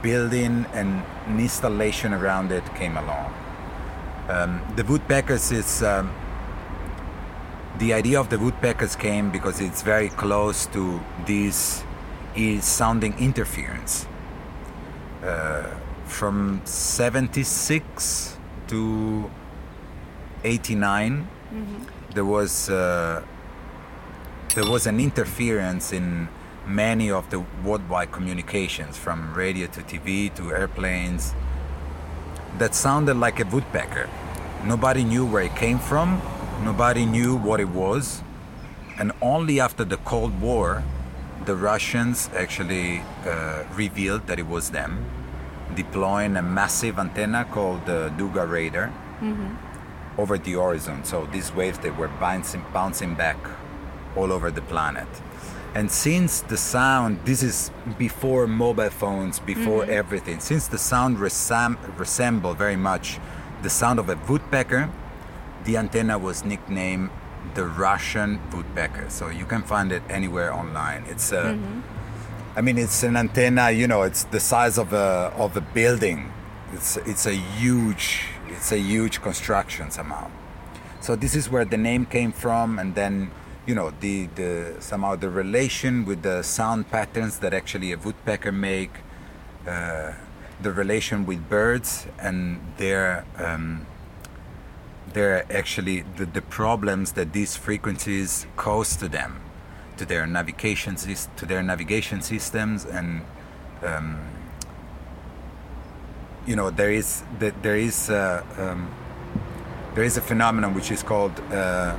building 0.02 0.66
and 0.74 1.04
installation 1.28 2.14
around 2.14 2.52
it 2.52 2.64
came 2.76 2.98
along. 2.98 3.34
Um, 4.30 4.62
the 4.76 4.84
woodpeckers 4.84 5.52
is 5.52 5.82
um, 5.82 6.12
the 7.80 7.94
idea 7.94 8.20
of 8.20 8.30
the 8.30 8.38
woodpeckers 8.38 8.96
came 8.96 9.32
because 9.32 9.60
it's 9.60 9.82
very 9.82 10.10
close 10.10 10.68
to 10.68 11.02
this 11.26 11.84
is 12.36 12.66
sounding 12.66 13.18
interference. 13.20 14.08
Uh, 15.24 15.64
from 16.06 16.62
76 16.66 18.38
to 18.68 19.30
89, 20.44 21.28
there 22.14 22.26
was 22.26 22.70
uh, 22.70 23.24
there 24.56 24.66
was 24.66 24.88
an 24.88 25.00
interference 25.00 25.94
in 25.94 26.28
many 26.66 27.12
of 27.12 27.30
the 27.30 27.40
worldwide 27.64 28.12
communications, 28.12 28.98
from 28.98 29.34
radio 29.34 29.68
to 29.68 29.82
TV 29.82 30.34
to 30.36 30.52
airplanes, 30.52 31.34
that 32.58 32.74
sounded 32.76 33.16
like 33.16 33.40
a 33.40 33.46
woodpecker. 33.46 34.10
Nobody 34.66 35.04
knew 35.04 35.26
where 35.26 35.44
it 35.44 35.56
came 35.56 35.80
from, 35.80 36.22
nobody 36.64 37.06
knew 37.06 37.36
what 37.36 37.60
it 37.60 37.70
was, 37.70 38.22
and 38.98 39.12
only 39.22 39.60
after 39.60 39.84
the 39.84 39.98
Cold 39.98 40.42
War, 40.42 40.84
the 41.46 41.56
Russians 41.56 42.30
actually 42.36 43.02
uh, 43.26 43.64
revealed 43.74 44.28
that 44.28 44.40
it 44.40 44.48
was 44.48 44.72
them, 44.72 45.06
deploying 45.76 46.36
a 46.38 46.42
massive 46.42 47.00
antenna 47.00 47.46
called 47.46 47.86
the 47.86 48.12
Duga 48.18 48.46
radar 48.46 48.92
over 50.18 50.38
the 50.38 50.54
horizon. 50.54 51.04
So 51.04 51.28
these 51.32 51.54
waves 51.54 51.80
they 51.80 51.92
were 51.92 52.08
bouncing, 52.08 52.64
bouncing 52.74 53.16
back 53.16 53.38
all 54.16 54.32
over 54.32 54.52
the 54.52 54.62
planet. 54.62 55.08
And 55.76 55.92
since 55.92 56.42
the 56.42 56.58
sound, 56.58 57.20
this 57.26 57.44
is 57.44 57.72
before 57.98 58.48
mobile 58.48 58.90
phones, 58.90 59.40
before 59.40 59.86
everything, 59.86 60.40
since 60.40 60.68
the 60.68 60.80
sound 60.80 61.18
resem- 61.18 61.78
resembled 61.98 62.58
very 62.58 62.76
much 62.76 63.20
the 63.62 63.70
sound 63.70 64.00
of 64.00 64.10
a 64.10 64.16
woodpecker, 64.28 64.90
the 65.66 65.78
antenna 65.78 66.18
was 66.18 66.44
nicknamed 66.44 67.12
the 67.56 67.66
Russian 67.66 68.40
woodpecker. 68.54 69.10
So 69.10 69.30
you 69.30 69.46
can 69.46 69.64
find 69.64 69.92
it 69.92 70.04
anywhere 70.10 70.54
online. 70.54 71.06
It's 71.08 71.32
a, 71.32 71.58
I 72.56 72.62
mean, 72.62 72.78
it's 72.78 73.04
an 73.04 73.16
antenna. 73.16 73.72
You 73.72 73.88
know, 73.88 74.04
it's 74.04 74.24
the 74.26 74.40
size 74.40 74.78
of 74.78 74.94
a 74.94 75.32
of 75.36 75.56
a 75.58 75.62
building. 75.62 76.32
It's 76.74 76.98
it's 76.98 77.26
a 77.26 77.34
huge 77.34 78.26
it's 78.48 78.72
a 78.72 78.80
huge 78.80 79.22
construction 79.22 79.92
somehow. 79.92 80.30
So 81.02 81.16
this 81.16 81.36
is 81.36 81.50
where 81.50 81.66
the 81.66 81.78
name 81.78 82.06
came 82.06 82.32
from, 82.32 82.78
and 82.80 82.94
then 82.96 83.32
you 83.66 83.76
know 83.76 83.92
the 84.02 84.28
the 84.36 84.76
somehow 84.80 85.16
the 85.16 85.30
relation 85.30 86.06
with 86.06 86.22
the 86.24 86.44
sound 86.44 86.90
patterns 86.92 87.40
that 87.40 87.54
actually 87.54 87.92
a 87.94 87.98
woodpecker 87.98 88.52
make, 88.52 88.92
uh, 89.68 90.14
the 90.62 90.72
relation 90.72 91.26
with 91.26 91.48
birds 91.50 92.06
and 92.20 92.60
their 92.78 93.26
um, 93.38 93.86
their 95.14 95.52
actually 95.52 96.02
the, 96.18 96.26
the 96.26 96.42
problems 96.42 97.14
that 97.14 97.34
these 97.34 97.56
frequencies 97.56 98.46
cause 98.56 98.96
to 98.98 99.08
them, 99.08 99.42
to 99.98 100.06
their 100.06 100.26
navigation 100.26 100.96
to 100.96 101.46
their 101.46 101.64
navigation 101.64 102.22
systems, 102.22 102.86
and 102.86 103.22
um, 103.84 104.20
you 106.46 106.56
know 106.56 106.70
there 106.70 106.92
is 106.92 107.24
there 107.40 107.78
is 107.78 108.10
uh, 108.10 108.44
um, 108.58 108.92
there 109.96 110.04
is 110.04 110.18
a 110.18 110.22
phenomenon 110.22 110.74
which 110.74 110.92
is 110.92 111.04
called 111.04 111.40
uh, 111.52 111.98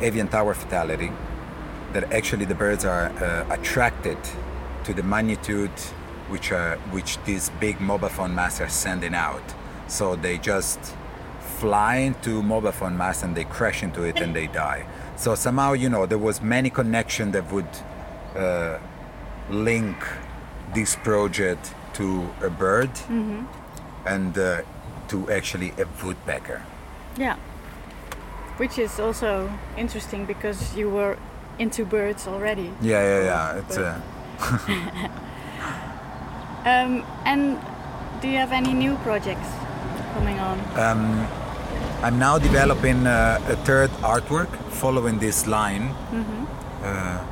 avian 0.00 0.28
tower 0.28 0.54
fatality 0.54 1.10
that 1.92 2.12
actually 2.12 2.44
the 2.44 2.54
birds 2.54 2.84
are 2.84 3.06
uh, 3.22 3.46
attracted 3.54 4.18
to 4.84 4.92
the 4.92 5.02
magnitude 5.02 5.70
which 6.28 6.52
are 6.52 6.76
which 6.90 7.18
these 7.24 7.50
big 7.60 7.80
mobile 7.80 8.08
phone 8.08 8.34
masts 8.34 8.60
are 8.60 8.68
sending 8.68 9.14
out. 9.14 9.42
So 9.86 10.16
they 10.16 10.38
just 10.38 10.80
fly 11.60 11.96
into 12.08 12.42
mobile 12.42 12.72
phone 12.72 12.96
masts 12.96 13.22
and 13.24 13.34
they 13.36 13.44
crash 13.44 13.82
into 13.82 14.02
it 14.02 14.20
and 14.20 14.34
they 14.34 14.46
die 14.48 14.84
so 15.16 15.34
somehow 15.34 15.72
you 15.72 15.88
know 15.88 16.06
there 16.06 16.18
was 16.28 16.40
many 16.42 16.70
connection 16.70 17.30
that 17.32 17.44
would 17.52 17.72
uh, 18.36 18.78
link 19.50 19.96
this 20.74 20.96
project 20.96 21.72
to 21.92 22.06
a 22.42 22.50
bird 22.50 22.90
and 24.06 24.36
uh, 24.38 24.60
to 25.08 25.30
actually 25.30 25.70
a 25.78 25.86
woodpecker 26.04 26.60
Yeah. 27.16 27.36
Which 28.58 28.78
is 28.78 29.00
also 29.00 29.50
interesting 29.76 30.26
because 30.26 30.76
you 30.76 30.90
were 30.90 31.16
into 31.58 31.84
birds 31.84 32.26
already. 32.28 32.70
yeah 32.82 33.02
yeah 33.02 33.24
yeah 33.30 33.58
it's 33.60 33.76
uh, 33.78 34.00
Um, 36.66 37.04
and 37.26 37.58
do 38.22 38.28
you 38.28 38.38
have 38.38 38.52
any 38.52 38.72
new 38.72 38.96
projects 39.04 39.48
coming 40.14 40.38
on? 40.38 40.58
Um, 40.80 41.28
I'm 42.04 42.18
now 42.18 42.36
developing 42.36 43.06
uh, 43.06 43.40
a 43.48 43.56
third 43.64 43.88
artwork 44.02 44.54
following 44.72 45.18
this 45.20 45.46
line. 45.46 45.84
Uh, 46.82 47.24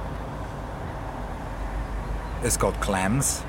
it's 2.43 2.57
called 2.57 2.81
clams. 2.81 3.43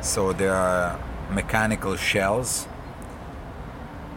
So 0.00 0.32
there 0.32 0.52
are 0.52 0.98
mechanical 1.30 1.94
shells 1.94 2.66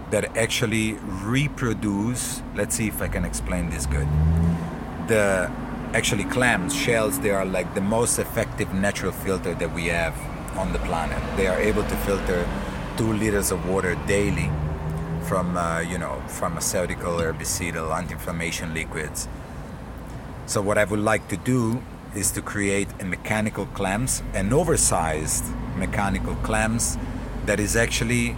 that 0.10 0.36
actually 0.36 0.94
reproduce. 1.22 2.42
Let's 2.56 2.74
see 2.74 2.88
if 2.88 3.00
I 3.00 3.10
can 3.10 3.24
explain 3.24 3.70
this 3.70 3.86
good. 3.86 4.08
The 5.08 5.52
actually 5.94 6.24
clams, 6.24 6.74
shells, 6.76 7.20
they 7.20 7.30
are 7.30 7.46
like 7.46 7.76
the 7.76 7.82
most 7.82 8.18
effective 8.18 8.74
natural 8.74 9.12
filter 9.12 9.54
that 9.54 9.72
we 9.72 9.86
have 9.90 10.18
on 10.58 10.74
the 10.74 10.80
planet. 10.80 11.22
They 11.38 11.46
are 11.46 11.60
able 11.60 11.84
to 11.84 11.96
filter 12.08 12.50
two 12.98 13.14
liters 13.14 13.52
of 13.52 13.70
water 13.70 13.94
daily 14.08 14.50
from 15.28 15.58
uh, 15.58 15.80
you 15.80 15.98
know 15.98 16.22
pharmaceutical, 16.28 17.18
herbicidal, 17.18 17.96
anti-inflammation 17.96 18.74
liquids. 18.74 19.28
So 20.46 20.62
what 20.62 20.78
I 20.78 20.86
would 20.86 21.02
like 21.02 21.28
to 21.28 21.38
do 21.38 21.82
is 22.16 22.32
to 22.32 22.42
create 22.42 22.88
a 23.02 23.06
mechanical 23.06 23.66
clamps, 23.68 24.24
an 24.34 24.54
oversized 24.54 25.44
mechanical 25.76 26.36
clamps 26.36 26.98
that 27.46 27.60
is 27.60 27.76
actually 27.76 28.36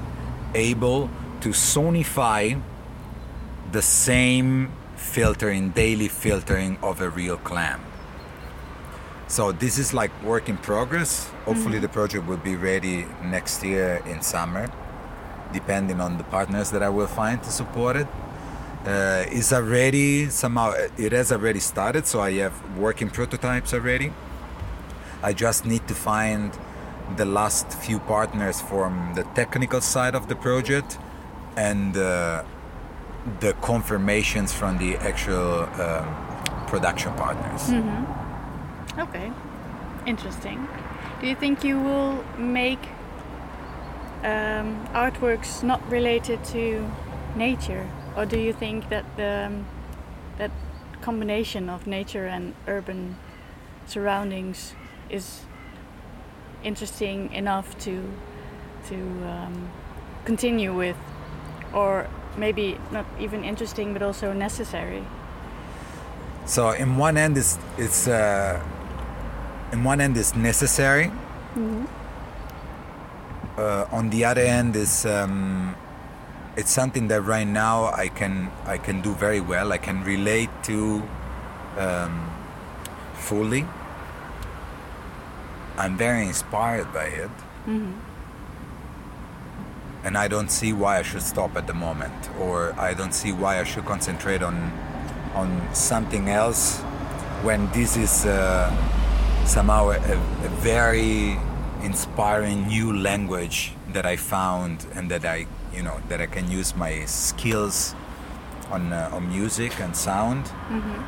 able 0.56 1.10
to 1.42 1.50
sonify 1.50 2.60
the 3.72 3.82
same 3.82 4.72
filtering, 4.96 5.70
daily 5.70 6.08
filtering 6.08 6.78
of 6.82 7.00
a 7.02 7.10
real 7.10 7.38
clam. 7.38 7.80
So 9.28 9.52
this 9.52 9.78
is 9.78 9.94
like 9.94 10.12
work 10.24 10.50
in 10.50 10.58
progress. 10.58 11.30
Hopefully 11.46 11.78
the 11.78 11.88
project 11.88 12.26
will 12.26 12.38
be 12.38 12.56
ready 12.56 13.06
next 13.24 13.64
year 13.64 14.02
in 14.08 14.24
summer. 14.24 14.72
Depending 15.54 16.00
on 16.00 16.18
the 16.18 16.24
partners 16.26 16.72
that 16.72 16.84
I 16.84 16.90
will 16.90 17.08
find 17.08 17.42
to 17.44 17.52
support 17.52 17.96
it. 17.96 18.08
Uh, 18.86 19.26
it's 19.28 19.52
already 19.52 20.30
somehow 20.30 20.74
it 20.98 21.12
has 21.12 21.32
already 21.32 21.60
started, 21.60 22.08
so 22.08 22.22
I 22.22 22.32
have 22.34 22.78
working 22.78 23.10
prototypes 23.10 23.74
already. 23.74 24.14
I 25.22 25.34
just 25.34 25.66
need 25.66 25.88
to 25.88 25.94
find 25.94 26.58
the 27.18 27.26
last 27.26 27.74
few 27.74 28.00
partners 28.00 28.62
from 28.62 29.14
the 29.16 29.24
technical 29.36 29.82
side 29.82 30.16
of 30.16 30.28
the 30.30 30.36
project 30.36 30.98
and 31.58 31.98
uh, 31.98 32.44
the 33.42 33.54
confirmations 33.62 34.54
from 34.54 34.78
the 34.78 34.96
actual 34.98 35.64
um, 35.82 36.06
production 36.68 37.14
partners. 37.14 37.64
Mm-hmm. 37.64 39.00
Okay, 39.02 39.32
interesting. 40.06 40.68
Do 41.20 41.28
you 41.28 41.36
think 41.36 41.64
you 41.64 41.80
will 41.80 42.24
make 42.38 42.80
um, 44.24 44.86
artworks 44.94 45.64
not 45.64 45.82
related 45.90 46.44
to 46.46 46.90
nature, 47.36 47.88
or 48.16 48.26
do 48.26 48.38
you 48.38 48.54
think 48.54 48.90
that 48.90 49.06
the 49.16 49.46
um, 49.48 49.66
that 50.38 50.52
combination 51.02 51.70
of 51.70 51.88
nature 51.88 52.26
and 52.26 52.54
urban 52.68 53.16
surroundings 53.86 54.76
is 55.10 55.42
interesting 56.64 57.32
enough 57.34 57.78
to 57.80 58.04
to 58.90 58.96
um, 58.96 59.70
continue 60.26 60.74
with, 60.74 60.98
or 61.74 62.08
maybe 62.38 62.78
not 62.92 63.06
even 63.20 63.44
interesting, 63.44 63.94
but 63.94 64.02
also 64.02 64.34
necessary? 64.34 65.04
So 66.46 66.72
in 66.72 66.98
one 66.98 67.18
end, 67.18 67.38
it's 67.38 67.58
it's 67.78 68.08
uh, 68.08 68.62
in 69.72 69.84
one 69.84 70.02
end 70.02 70.18
is 70.18 70.36
necessary. 70.36 71.06
Mm-hmm. 71.56 71.86
Uh, 73.60 73.86
on 73.92 74.10
the 74.10 74.24
other 74.24 74.42
end, 74.42 74.76
is 74.78 75.06
um, 75.06 75.76
it's 76.56 76.72
something 76.72 77.10
that 77.10 77.22
right 77.24 77.48
now 77.48 77.92
I 77.92 78.08
can 78.08 78.50
I 78.66 78.78
can 78.78 79.02
do 79.02 79.14
very 79.16 79.42
well. 79.42 79.74
I 79.74 79.78
can 79.78 80.02
relate 80.06 80.50
to 80.64 81.04
um, 81.78 82.14
fully. 83.16 83.66
I'm 85.78 85.98
very 85.98 86.26
inspired 86.28 86.94
by 86.94 87.06
it, 87.24 87.32
Mm-hmm. 87.68 87.92
and 90.06 90.18
I 90.18 90.28
don't 90.30 90.50
see 90.50 90.72
why 90.74 91.00
I 91.00 91.04
should 91.04 91.22
stop 91.22 91.56
at 91.58 91.68
the 91.68 91.74
moment, 91.74 92.30
or 92.40 92.74
I 92.80 92.94
don't 92.94 93.14
see 93.14 93.32
why 93.34 93.60
I 93.60 93.66
should 93.66 93.86
concentrate 93.86 94.42
on 94.42 94.72
on 95.36 95.50
something 95.74 96.30
else 96.30 96.80
when 97.44 97.70
this 97.72 97.98
is 97.98 98.26
uh, 98.26 98.72
somehow 99.46 99.90
a, 99.92 99.98
a 99.98 100.50
very 100.64 101.38
inspiring 101.84 102.68
new 102.68 102.94
language 102.94 103.74
that 103.94 104.06
I 104.06 104.16
found 104.18 104.86
and 104.96 105.10
that 105.12 105.26
I 105.26 105.48
you 105.74 105.84
know 105.84 106.00
that 106.10 106.20
I 106.22 106.26
can 106.28 106.52
use 106.52 106.76
my 106.76 107.06
skills 107.06 107.96
on 108.72 108.94
uh, 108.94 109.10
on 109.14 109.30
music 109.30 109.80
and 109.80 109.96
sound 109.96 110.46
Mm-hmm. 110.70 111.02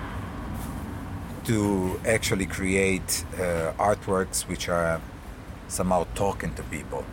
to 1.43 1.99
actually 2.05 2.45
create 2.45 3.25
uh, 3.35 3.73
artworks 3.77 4.47
which 4.47 4.69
are 4.69 5.01
somehow 5.67 6.05
talking 6.15 6.53
to 6.55 6.63
people. 6.63 7.03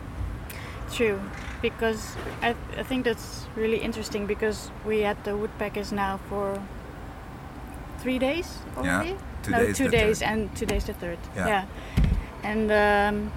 True, 0.93 1.19
because 1.61 2.15
I, 2.41 2.55
I 2.77 2.83
think 2.83 3.05
that's 3.05 3.45
really 3.55 3.77
interesting 3.77 4.25
because 4.27 4.71
we 4.85 5.01
had 5.01 5.23
the 5.23 5.35
woodpeckers 5.35 5.91
now 5.91 6.19
for 6.29 6.61
three 7.99 8.19
days 8.19 8.57
already. 8.77 9.11
no, 9.11 9.17
today's 9.43 9.77
two 9.77 9.89
days 9.89 10.19
third. 10.19 10.25
and 10.29 10.55
today's 10.55 10.85
the 10.85 10.93
third. 10.93 11.17
Yeah. 11.35 11.65
and 12.43 12.71
um, 12.71 13.31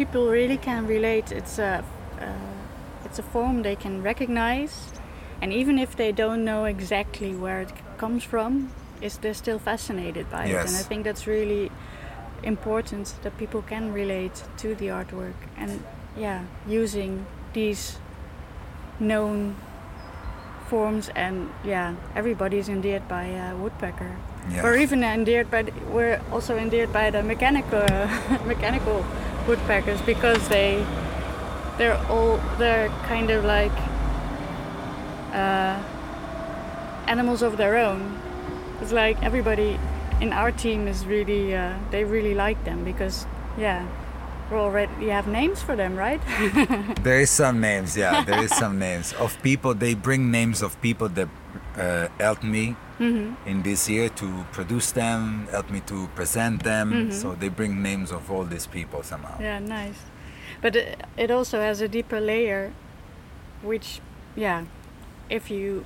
people 0.00 0.30
really 0.30 0.56
can 0.56 0.86
relate. 0.86 1.30
It's 1.30 1.58
a 1.58 1.84
uh, 2.20 3.04
it's 3.04 3.18
a 3.18 3.22
form 3.22 3.62
they 3.62 3.76
can 3.76 4.02
recognize, 4.02 4.74
and 5.42 5.52
even 5.52 5.78
if 5.78 5.94
they 5.94 6.10
don't 6.12 6.42
know 6.44 6.64
exactly 6.64 7.34
where 7.34 7.60
it 7.60 7.72
comes 7.98 8.24
from, 8.24 8.70
is 9.02 9.18
they're 9.18 9.34
still 9.34 9.58
fascinated 9.58 10.30
by 10.30 10.44
it. 10.46 10.56
And 10.68 10.76
I 10.80 10.82
think 10.88 11.04
that's 11.04 11.26
really 11.26 11.70
important 12.42 13.14
that 13.22 13.36
people 13.36 13.62
can 13.62 13.92
relate 13.92 14.42
to 14.56 14.74
the 14.74 14.86
artwork 14.88 15.36
and 15.58 15.70
yeah 16.16 16.40
using 16.66 17.26
these 17.52 17.98
known 18.98 19.54
forms 20.70 21.10
and 21.14 21.50
yeah 21.64 21.94
everybody's 22.16 22.68
endeared 22.70 23.06
by 23.08 23.24
uh, 23.34 23.54
woodpecker 23.62 24.16
Yeah. 24.50 24.62
we're 24.62 24.78
even 24.80 25.04
endeared 25.04 25.50
by 25.50 25.62
the, 25.62 25.72
we're 25.92 26.20
also 26.32 26.56
endeared 26.56 26.90
by 26.92 27.10
the 27.10 27.22
mechanical 27.22 27.84
mechanical 28.52 29.04
woodpeckers 29.46 30.00
because 30.02 30.46
they 30.48 30.84
they're 31.78 31.98
all 32.08 32.38
they're 32.58 32.88
kind 33.06 33.30
of 33.30 33.44
like 33.44 33.72
uh, 35.32 35.80
animals 37.06 37.42
of 37.42 37.56
their 37.56 37.76
own 37.76 38.18
it's 38.80 38.92
like 38.92 39.22
everybody 39.22 39.78
in 40.20 40.32
our 40.32 40.52
team 40.52 40.86
is 40.86 41.06
really 41.06 41.54
uh, 41.54 41.74
they 41.90 42.04
really 42.04 42.34
like 42.34 42.62
them 42.64 42.84
because 42.84 43.26
yeah 43.58 43.86
we're 44.50 44.58
already 44.60 45.08
have 45.08 45.26
names 45.28 45.62
for 45.62 45.76
them 45.76 45.96
right 45.96 46.20
There 47.02 47.20
is 47.20 47.30
some 47.30 47.60
names, 47.60 47.96
yeah. 47.96 48.24
There 48.24 48.42
is 48.42 48.50
some 48.54 48.78
names 48.78 49.12
of 49.14 49.40
people. 49.42 49.74
They 49.74 49.94
bring 49.94 50.30
names 50.30 50.60
of 50.60 50.80
people 50.82 51.08
that 51.10 51.28
uh, 51.78 52.08
helped 52.18 52.44
me 52.44 52.76
hmm 52.98 53.34
in 53.46 53.62
this 53.62 53.88
year 53.88 54.08
to 54.10 54.44
produce 54.52 54.92
them, 54.92 55.46
helped 55.50 55.70
me 55.70 55.80
to 55.86 56.06
present 56.14 56.62
them. 56.62 56.92
Mhm. 56.92 57.12
So 57.12 57.34
they 57.34 57.48
bring 57.48 57.82
names 57.82 58.12
of 58.12 58.30
all 58.30 58.44
these 58.44 58.66
people 58.66 59.02
somehow. 59.02 59.40
Yeah, 59.40 59.58
nice. 59.58 60.00
But 60.62 60.76
it, 60.76 61.06
it 61.16 61.30
also 61.30 61.58
has 61.60 61.80
a 61.80 61.88
deeper 61.88 62.20
layer, 62.20 62.72
which, 63.62 64.00
yeah, 64.36 64.64
if 65.30 65.50
you 65.50 65.84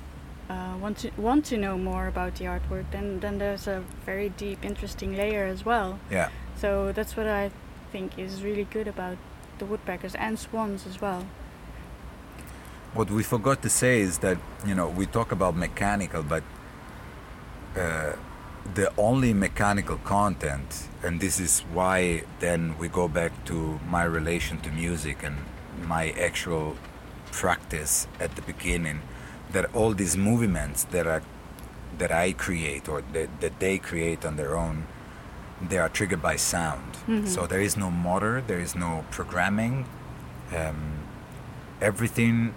uh, 0.49 0.75
want 0.81 0.97
to 0.97 1.09
want 1.17 1.45
to 1.45 1.57
know 1.57 1.77
more 1.77 2.07
about 2.07 2.35
the 2.35 2.45
artwork, 2.45 2.85
then 2.91 3.19
then 3.19 3.37
there's 3.37 3.67
a 3.67 3.83
very 4.05 4.29
deep, 4.29 4.65
interesting 4.65 5.15
layer 5.15 5.45
as 5.45 5.65
well. 5.65 5.97
Yeah. 6.11 6.29
So 6.57 6.91
that's 6.91 7.15
what 7.17 7.27
I 7.27 7.51
think 7.91 8.19
is 8.19 8.43
really 8.43 8.67
good 8.73 8.87
about 8.87 9.17
the 9.59 9.65
woodpeckers 9.65 10.15
and 10.15 10.37
swans 10.37 10.85
as 10.87 10.99
well. 11.01 11.23
What 12.95 13.11
we 13.11 13.23
forgot 13.23 13.61
to 13.63 13.69
say 13.69 13.99
is 13.99 14.19
that 14.19 14.37
you 14.65 14.73
know 14.73 14.87
we 14.87 15.05
talk 15.05 15.31
about 15.33 15.53
mechanical, 15.55 16.23
but 16.23 16.43
uh, 17.77 18.13
the 18.73 18.87
only 18.97 19.33
mechanical 19.33 19.97
content, 19.97 20.87
and 21.03 21.19
this 21.19 21.37
is 21.39 21.59
why 21.73 22.23
then 22.39 22.77
we 22.79 22.87
go 22.87 23.07
back 23.09 23.33
to 23.45 23.79
my 23.95 24.03
relation 24.05 24.61
to 24.61 24.69
music 24.71 25.17
and 25.23 25.35
my 25.85 26.11
actual 26.11 26.77
practice 27.33 28.07
at 28.17 28.35
the 28.37 28.41
beginning, 28.41 29.01
that 29.51 29.65
all 29.75 29.93
these 29.93 30.15
movements 30.15 30.85
that 30.85 31.05
are 31.05 31.21
that 31.97 32.11
I 32.13 32.31
create 32.31 32.87
or 32.87 33.03
that, 33.13 33.41
that 33.41 33.59
they 33.59 33.77
create 33.77 34.25
on 34.25 34.37
their 34.37 34.55
own, 34.55 34.87
they 35.61 35.77
are 35.77 35.89
triggered 35.89 36.21
by 36.21 36.37
sound. 36.37 36.91
Mhm. 37.07 37.27
So 37.27 37.45
there 37.45 37.61
is 37.61 37.75
no 37.75 37.91
motor, 37.91 38.41
there 38.47 38.59
is 38.67 38.73
no 38.73 39.03
programming. 39.11 39.85
Um, 40.55 40.79
everything 41.81 42.53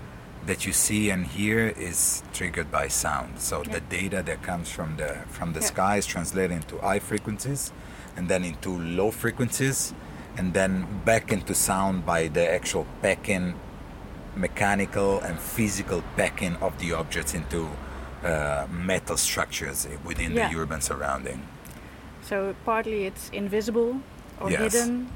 that 0.49 0.65
you 0.67 0.73
see 0.73 1.11
and 1.11 1.27
hear 1.27 1.69
is 1.89 2.23
triggered 2.33 2.71
by 2.73 2.89
sound. 2.89 3.39
So 3.39 3.63
the 3.63 3.81
data 3.81 4.23
that 4.25 4.43
comes 4.43 4.69
from 4.71 4.97
the 4.97 5.11
from 5.37 5.53
the 5.53 5.61
Yeah. 5.61 5.73
sky 5.75 5.95
is 5.99 6.07
translated 6.07 6.53
into 6.61 6.75
high 6.79 7.01
frequencies, 7.11 7.73
and 8.17 8.29
then 8.29 8.43
into 8.45 8.71
low 8.99 9.11
frequencies, 9.11 9.95
and 10.39 10.55
then 10.55 10.73
back 11.05 11.31
into 11.33 11.55
sound 11.55 12.05
by 12.07 12.29
the 12.29 12.45
actual 12.59 12.87
packing, 13.03 13.55
mechanical 14.37 15.21
and 15.21 15.39
physical 15.39 16.03
packing 16.17 16.57
of 16.61 16.73
the 16.79 16.93
objects 16.93 17.35
into 17.35 17.69
uh, 18.25 18.67
metal 18.71 19.17
structures 19.17 19.87
within 20.05 20.33
Yeah. 20.33 20.49
the 20.51 20.59
urban 20.61 20.81
surrounding. 20.81 21.41
So 22.29 22.55
partly 22.65 23.07
it's 23.07 23.31
invisible 23.33 24.01
or 24.41 24.51
Yes. 24.51 24.61
hidden, 24.61 25.09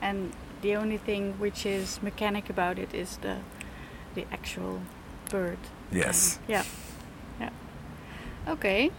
and 0.00 0.32
the 0.62 0.76
only 0.76 0.98
thing 0.98 1.34
which 1.38 1.64
is 1.66 2.00
mechanic 2.02 2.50
about 2.50 2.78
it 2.78 2.92
is 2.94 3.18
the 3.22 3.36
the 4.18 4.26
actual 4.32 4.80
bird. 5.30 5.58
Yes. 5.92 6.38
And- 6.38 6.48
yeah. 6.54 6.64
Yeah. 7.40 8.52
Okay. 8.54 8.90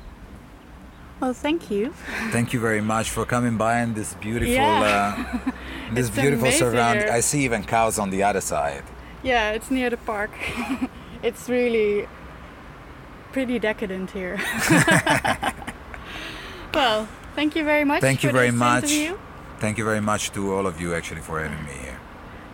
Well, 1.19 1.34
thank 1.34 1.69
you. 1.69 1.93
Thank 2.32 2.53
you 2.53 2.62
very 2.62 2.82
much 2.82 3.10
for 3.10 3.25
coming 3.25 3.58
by 3.58 3.82
in 3.82 3.93
this 3.93 4.13
beautiful, 4.21 4.53
Yeah. 4.53 4.88
uh, 4.88 5.51
this 5.95 6.08
It's 6.08 6.15
beautiful 6.17 6.51
surround. 6.51 6.99
here. 6.99 7.12
I 7.17 7.21
see 7.21 7.43
even 7.43 7.63
cows 7.63 7.99
on 7.99 8.10
the 8.10 8.23
other 8.23 8.41
side. 8.41 8.84
Yeah, 9.21 9.51
it's 9.55 9.69
near 9.69 9.89
the 9.89 9.97
park. 9.97 10.32
it's 11.27 11.49
really 11.49 12.08
pretty 13.34 13.60
decadent 13.60 14.12
here. 14.12 14.38
well, 16.73 17.08
thank 17.36 17.55
you 17.58 17.65
very 17.65 17.84
much. 17.84 17.99
Thank 18.01 18.23
you 18.23 18.29
for 18.29 18.38
very 18.38 18.51
this 18.51 18.60
much. 18.60 18.84
interview. 18.86 19.17
Thank 19.60 19.77
you 19.77 19.84
very 19.84 19.99
much 20.01 20.32
to 20.32 20.53
all 20.55 20.65
of 20.65 20.79
you 20.79 20.95
actually 20.95 21.21
for 21.21 21.43
having 21.43 21.65
me 21.65 21.73
here. 21.84 21.99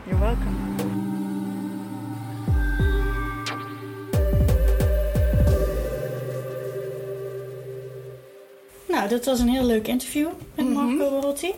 You're 0.07 0.17
welcome. 0.19 0.54
Nou, 9.05 9.17
dat 9.17 9.25
was 9.25 9.39
een 9.39 9.49
heel 9.49 9.65
leuk 9.65 9.87
interview 9.87 10.27
met 10.55 10.65
Mhm. 10.69 10.73
Marco 10.73 11.09
Barotti. 11.19 11.51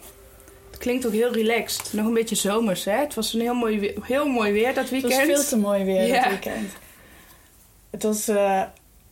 Het 0.69 0.77
klinkt 0.79 1.05
ook 1.05 1.11
heel 1.13 1.31
relaxed. 1.31 1.93
Nog 1.93 2.05
een 2.05 2.13
beetje 2.13 2.35
zomers, 2.35 2.83
hè? 2.85 2.91
Het 2.91 3.13
was 3.13 3.33
een 3.33 3.41
heel 3.41 3.53
mooi, 3.53 3.79
weer, 3.79 3.93
heel 4.01 4.27
mooi 4.27 4.51
weer 4.51 4.67
dat 4.73 4.75
Het 4.75 4.89
weekend. 4.89 5.13
was 5.15 5.23
veel 5.25 5.43
te 5.49 5.57
mooi 5.57 5.83
weer 5.83 6.05
Ja. 6.07 6.21
dat 6.21 6.29
weekend. 6.29 6.71
Het 7.89 8.03
was 8.03 8.27
eh, 8.27 8.61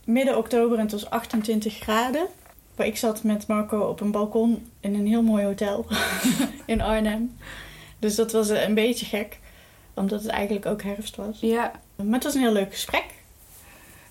midden 0.05 0.37
oktober 0.37 0.77
en 0.77 0.83
het 0.83 0.91
was 0.91 1.09
28 1.09 1.77
graden. 1.77 2.27
Maar 2.75 2.85
ik 2.87 2.97
zat 2.97 3.23
met 3.23 3.47
Marco 3.47 3.79
op 3.79 4.01
een 4.01 4.11
balkon 4.11 4.71
in 4.79 4.93
een 4.93 5.07
heel 5.07 5.21
mooi 5.23 5.43
hotel 5.45 5.85
in 6.65 6.81
Arnhem. 6.81 7.37
Dus 7.99 8.15
dat 8.15 8.31
was 8.31 8.49
eh, 8.49 8.63
een 8.67 8.73
beetje 8.73 9.05
gek, 9.05 9.39
omdat 9.93 10.21
het 10.21 10.31
eigenlijk 10.31 10.65
ook 10.65 10.81
herfst 10.83 11.15
was. 11.15 11.37
Ja, 11.39 11.71
Maar 11.95 12.13
het 12.13 12.23
was 12.23 12.33
een 12.35 12.41
heel 12.41 12.51
leuk 12.51 12.71
gesprek. 12.73 13.05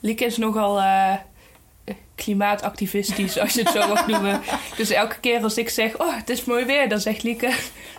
Lieke 0.00 0.24
is 0.24 0.36
nogal 0.36 0.78
eh, 0.80 1.14
klimaatactivistisch, 2.14 3.38
als 3.38 3.54
je 3.54 3.62
het 3.62 3.72
zo 3.72 3.88
mag 3.88 4.06
noemen. 4.06 4.40
Dus 4.76 4.90
elke 4.90 5.20
keer 5.20 5.42
als 5.42 5.56
ik 5.56 5.68
zeg, 5.68 6.00
oh, 6.00 6.16
het 6.16 6.28
is 6.30 6.44
mooi 6.44 6.64
weer, 6.64 6.88
dan 6.88 7.00
zegt 7.00 7.22
Lieke... 7.22 7.52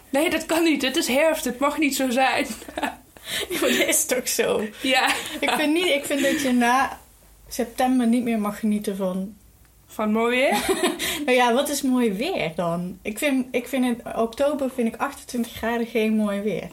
Nee, 0.10 0.30
dat 0.30 0.46
kan 0.46 0.64
niet. 0.64 0.82
Het 0.82 0.96
is 0.96 1.08
herfst. 1.08 1.46
Het 1.46 1.60
mag 1.60 1.78
niet 1.78 1.96
zo 1.96 2.10
zijn. 2.10 2.46
Maar 3.50 3.70
dat 3.70 3.88
is 3.88 4.06
toch 4.06 4.28
zo? 4.28 4.64
Ja, 4.82 5.08
Ik 5.40 5.50
vind, 5.50 5.74
niet, 5.74 5.86
ik 5.86 6.06
vind 6.06 6.22
dat 6.22 6.42
je 6.42 6.52
na 6.52 7.00
september 7.48 8.08
niet 8.08 8.24
meer 8.24 8.40
mag 8.40 8.60
genieten 8.60 8.96
van... 8.96 9.34
van 9.88 10.12
mooi 10.12 10.36
weer. 10.38 10.66
Nou 11.26 11.38
ja, 11.38 11.54
wat 11.54 11.70
is 11.70 11.82
mooi 11.82 12.12
weer 12.14 12.52
dan? 12.56 13.00
Ik 13.02 13.18
vind, 13.18 13.48
ik 13.52 13.68
vind 13.68 13.86
in 13.86 14.16
oktober 14.16 14.70
vind 14.70 14.88
ik 14.88 15.00
28 15.00 15.52
graden 15.54 15.88
geen 15.88 16.16
mooi 16.16 16.42
weer. 16.42 16.70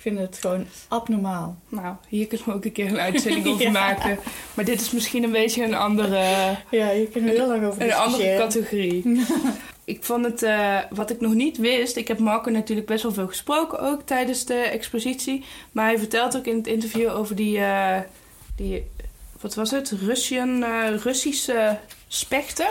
Ik 0.00 0.06
vind 0.06 0.18
het 0.18 0.38
gewoon 0.40 0.66
abnormaal. 0.88 1.58
Nou, 1.68 1.94
hier 2.08 2.26
kunnen 2.26 2.46
we 2.46 2.52
ook 2.54 2.64
een 2.64 2.72
keer 2.72 2.86
een 2.86 2.98
uitzending 3.00 3.46
over 3.52 3.62
Ja. 3.62 3.70
maken. 3.70 4.18
Maar 4.54 4.64
dit 4.64 4.80
is 4.80 4.90
misschien 4.90 5.22
een 5.22 5.32
beetje 5.32 5.64
een 5.64 5.74
andere, 5.74 6.16
Ja, 6.70 6.90
je 6.90 7.08
kunt 7.12 7.28
er 7.28 7.34
heel 7.34 7.46
lang 7.48 7.64
over 7.64 7.82
een 7.82 7.92
andere 7.94 8.36
categorie. 8.38 9.02
Ik 9.84 10.04
vond 10.04 10.24
het, 10.24 10.42
eh, 10.42 10.78
wat 10.90 11.10
ik 11.10 11.20
nog 11.20 11.34
niet 11.34 11.56
wist, 11.58 11.96
ik 11.96 12.08
heb 12.08 12.18
Marco 12.18 12.50
natuurlijk 12.50 12.86
best 12.86 13.02
wel 13.02 13.12
veel 13.12 13.26
gesproken 13.26 13.80
ook 13.80 14.00
tijdens 14.04 14.44
de 14.44 14.54
expositie. 14.54 15.44
Maar 15.72 15.84
hij 15.84 15.98
vertelt 15.98 16.36
ook 16.36 16.46
in 16.46 16.56
het 16.56 16.66
interview 16.66 17.10
over 17.10 17.36
die, 17.36 17.58
eh, 17.58 17.98
die 18.56 18.84
wat 19.40 19.54
was 19.54 19.70
het, 19.70 19.90
Russian, 19.90 20.62
eh, 20.64 20.96
Russische 21.02 21.78
spechter. 22.08 22.70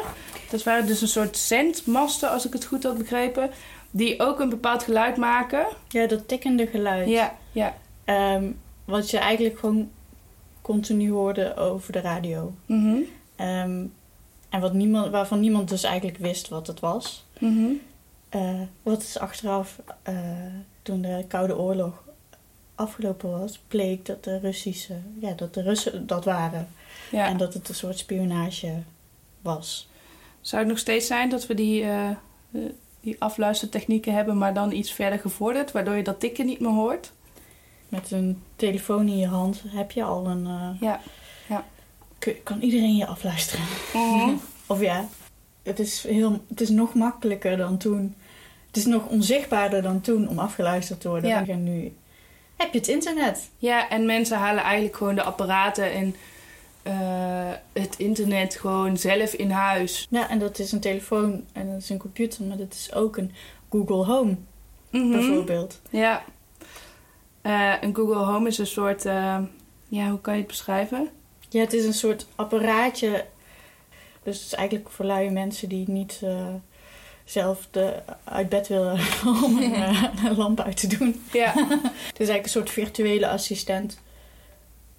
Dat 0.49 0.63
waren 0.63 0.85
dus 0.87 1.01
een 1.01 1.07
soort 1.07 1.37
zendmasten, 1.37 2.29
als 2.29 2.45
ik 2.45 2.53
het 2.53 2.65
goed 2.65 2.83
had 2.83 2.97
begrepen. 2.97 3.49
Die 3.91 4.19
ook 4.19 4.39
een 4.39 4.49
bepaald 4.49 4.83
geluid 4.83 5.17
maken. 5.17 5.65
Ja, 5.87 6.07
dat 6.07 6.27
tikkende 6.27 6.67
geluid. 6.67 7.09
Ja, 7.09 7.35
ja. 7.51 7.77
Ehm, 8.03 8.51
wat 8.85 9.09
je 9.09 9.17
eigenlijk 9.17 9.59
gewoon 9.59 9.89
continu 10.61 11.11
hoorde 11.11 11.55
over 11.55 11.91
de 11.91 11.99
radio. 12.01 12.53
Mhm, 12.65 12.97
Ehm, 13.35 13.85
en 14.49 14.59
wat 14.61 14.73
niemand, 14.73 15.11
waarvan 15.11 15.39
niemand 15.39 15.69
dus 15.69 15.83
eigenlijk 15.83 16.17
wist 16.17 16.47
wat 16.47 16.67
het 16.67 16.79
was. 16.79 17.25
mhm. 17.39 17.65
Eh, 18.29 18.61
wat 18.83 19.01
is 19.01 19.19
achteraf, 19.19 19.79
eh, 20.03 20.15
toen 20.81 21.01
de 21.01 21.25
Koude 21.27 21.57
Oorlog 21.57 22.03
afgelopen 22.75 23.39
was, 23.39 23.59
bleek 23.67 24.05
dat 24.05 24.23
de 24.23 24.39
Russische, 24.39 24.95
ja, 25.19 25.31
dat 25.31 25.53
de 25.53 25.61
Russen 25.61 26.07
dat 26.07 26.25
waren. 26.25 26.67
Ja. 27.11 27.27
En 27.27 27.37
dat 27.37 27.53
het 27.53 27.69
een 27.69 27.75
soort 27.75 27.97
spionage 27.97 28.73
was. 29.41 29.89
Zou 30.41 30.61
het 30.61 30.71
nog 30.71 30.79
steeds 30.79 31.07
zijn 31.07 31.29
dat 31.29 31.47
we 31.47 31.53
die, 31.53 31.83
eh, 31.83 32.09
die 33.01 33.15
afluistertechnieken 33.19 34.13
hebben, 34.13 34.37
maar 34.37 34.53
dan 34.53 34.71
iets 34.71 34.91
verder 34.91 35.19
gevorderd, 35.19 35.71
waardoor 35.71 35.95
je 35.95 36.03
dat 36.03 36.19
tikken 36.19 36.45
niet 36.45 36.59
meer 36.59 36.71
hoort? 36.71 37.11
Met 37.89 38.11
een 38.11 38.41
telefoon 38.55 39.07
in 39.07 39.17
je 39.17 39.27
hand 39.27 39.63
heb 39.67 39.91
je 39.91 40.03
al 40.03 40.27
een. 40.27 40.45
eh, 40.47 40.69
Ja. 40.79 40.99
kun- 42.19 42.43
kan 42.43 42.61
iedereen 42.61 42.95
je 42.95 43.05
afluisteren? 43.05 43.65
Mhm. 43.93 44.33
Of 44.67 44.81
ja, 44.81 45.07
het 45.63 45.79
is, 45.79 46.03
heel, 46.03 46.43
het 46.49 46.61
is 46.61 46.69
nog 46.69 46.93
makkelijker 46.93 47.57
dan 47.57 47.77
toen. 47.77 48.15
Het 48.67 48.77
is 48.77 48.85
nog 48.85 49.05
onzichtbaarder 49.07 49.81
dan 49.81 50.01
toen 50.01 50.27
om 50.29 50.39
afgeluisterd 50.39 51.01
te 51.01 51.09
worden. 51.09 51.29
Ja. 51.29 51.47
En 51.47 51.63
nu 51.63 51.93
heb 52.55 52.73
je 52.73 52.79
het 52.79 52.87
internet. 52.87 53.49
Ja, 53.57 53.89
en 53.89 54.05
mensen 54.05 54.37
halen 54.37 54.63
eigenlijk 54.63 54.95
gewoon 54.95 55.15
de 55.15 55.23
apparaten 55.23 55.91
en 55.91 56.15
eh, 56.83 57.51
het 57.73 57.95
internet 57.97 58.55
gewoon 58.55 58.97
zelf 58.97 59.33
in 59.33 59.51
huis. 59.51 60.07
Ja, 60.09 60.29
en 60.29 60.39
dat 60.39 60.59
is 60.59 60.71
een 60.71 60.79
telefoon 60.79 61.43
en 61.53 61.71
dat 61.71 61.81
is 61.81 61.89
een 61.89 61.97
computer, 61.97 62.43
maar 62.43 62.57
dat 62.57 62.73
is 62.73 62.93
ook 62.93 63.17
een 63.17 63.31
Google 63.69 64.05
Home 64.05 64.35
Mhm. 64.89 65.11
bijvoorbeeld. 65.11 65.81
Ja. 65.89 66.23
Eh, 67.41 67.73
een 67.81 67.95
Google 67.95 68.23
Home 68.23 68.47
is 68.47 68.57
een 68.57 68.67
soort, 68.67 69.05
eh, 69.05 69.37
ja, 69.87 70.09
hoe 70.09 70.21
kan 70.21 70.33
je 70.33 70.39
het 70.39 70.47
beschrijven? 70.47 71.09
Ja, 71.49 71.59
het 71.59 71.73
is 71.73 71.85
een 71.85 71.93
soort 71.93 72.27
apparaatje. 72.35 73.25
Dus 74.23 74.37
het 74.37 74.45
is 74.45 74.53
eigenlijk 74.53 74.89
voor 74.89 75.05
luie 75.05 75.29
mensen 75.29 75.69
die 75.69 75.89
niet 75.89 76.21
zelf 77.23 77.67
de, 77.71 77.93
uit 78.23 78.49
bed 78.49 78.67
willen 78.67 78.99
om 79.45 79.57
een, 79.61 79.73
een 80.25 80.35
lamp 80.37 80.59
uit 80.59 80.77
te 80.77 80.97
doen. 80.97 81.21
Ja. 81.33 81.53
Het 82.09 82.19
is 82.19 82.27
eigenlijk 82.27 82.43
een 82.43 82.49
soort 82.49 82.69
virtuele 82.69 83.29
assistent. 83.29 83.99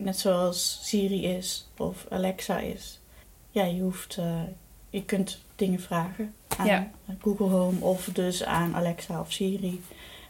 Net 0.02 0.18
zoals 0.18 0.80
Siri 0.82 1.24
is 1.26 1.68
of 1.76 2.06
Alexa 2.10 2.58
is. 2.58 2.98
Ja, 3.50 3.64
je 3.64 3.80
hoeft, 3.80 4.16
eh, 4.18 4.40
je 4.90 5.02
kunt 5.04 5.38
dingen 5.56 5.80
vragen 5.80 6.34
aan 6.56 6.66
Ja. 6.66 6.90
Google 7.22 7.46
Home 7.48 7.80
of 7.80 8.08
dus 8.12 8.44
aan 8.44 8.74
Alexa 8.74 9.20
of 9.20 9.32
Siri. 9.32 9.82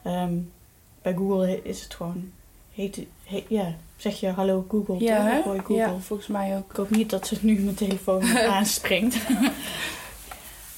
Ehm, 0.02 0.34
bij 1.02 1.14
Google 1.14 1.60
is 1.62 1.82
het 1.82 1.94
gewoon, 1.94 2.30
heet, 2.74 3.00
heet- 3.24 3.44
ja, 3.48 3.74
zeg 3.96 4.20
je 4.20 4.28
hallo 4.28 4.64
Google, 4.68 4.98
Ja, 4.98 5.34
toch? 5.42 5.54
Google. 5.54 5.74
ja, 5.74 5.96
volgens 5.98 6.28
mij 6.28 6.56
ook. 6.56 6.70
Ik 6.70 6.76
hoop 6.76 6.90
niet 6.90 7.10
dat 7.10 7.26
ze 7.26 7.36
nu 7.40 7.60
mijn 7.60 7.74
telefoon 7.76 8.22
aanspringt. 8.56 9.16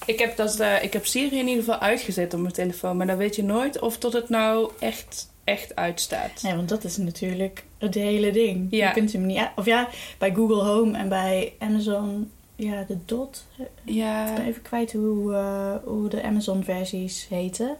Ik 0.07 0.19
heb, 0.19 0.37
dat, 0.37 0.61
eh, 0.61 0.83
ik 0.83 0.93
heb 0.93 1.07
Siri 1.07 1.39
in 1.39 1.49
ieder 1.49 1.65
geval 1.65 1.79
uitgezet 1.81 2.35
op 2.35 2.41
mijn 2.41 2.53
telefoon, 2.55 2.97
maar 2.97 3.07
dan 3.07 3.17
weet 3.17 3.37
je 3.37 3.43
nooit 3.45 3.79
of 3.81 3.99
tot 3.99 4.13
het 4.13 4.29
nou 4.29 4.71
echt, 4.79 5.31
echt 5.45 5.77
uitstaat. 5.77 6.43
Nee, 6.43 6.55
want 6.55 6.69
dat 6.69 6.85
is 6.85 6.97
natuurlijk 6.97 7.65
het 7.79 7.95
hele 7.95 8.31
ding. 8.33 8.67
Ja. 8.71 8.87
Je 8.89 8.93
kunt 8.95 9.13
hem 9.13 9.27
niet... 9.27 9.51
Of 9.57 9.65
ja, 9.67 9.89
bij 10.19 10.35
Google 10.35 10.63
Home 10.63 10.99
en 10.99 11.09
bij 11.09 11.53
Amazon... 11.59 12.31
Ja, 12.57 12.83
de 12.89 12.97
Dot. 13.05 13.47
Ik 13.59 13.67
Ja, 13.85 14.35
ben 14.35 14.47
even 14.47 14.63
kwijt 14.63 14.93
hoe, 14.93 15.35
eh, 15.35 15.75
hoe 15.85 16.09
de 16.09 16.23
Amazon-versies 16.23 17.27
heten. 17.29 17.77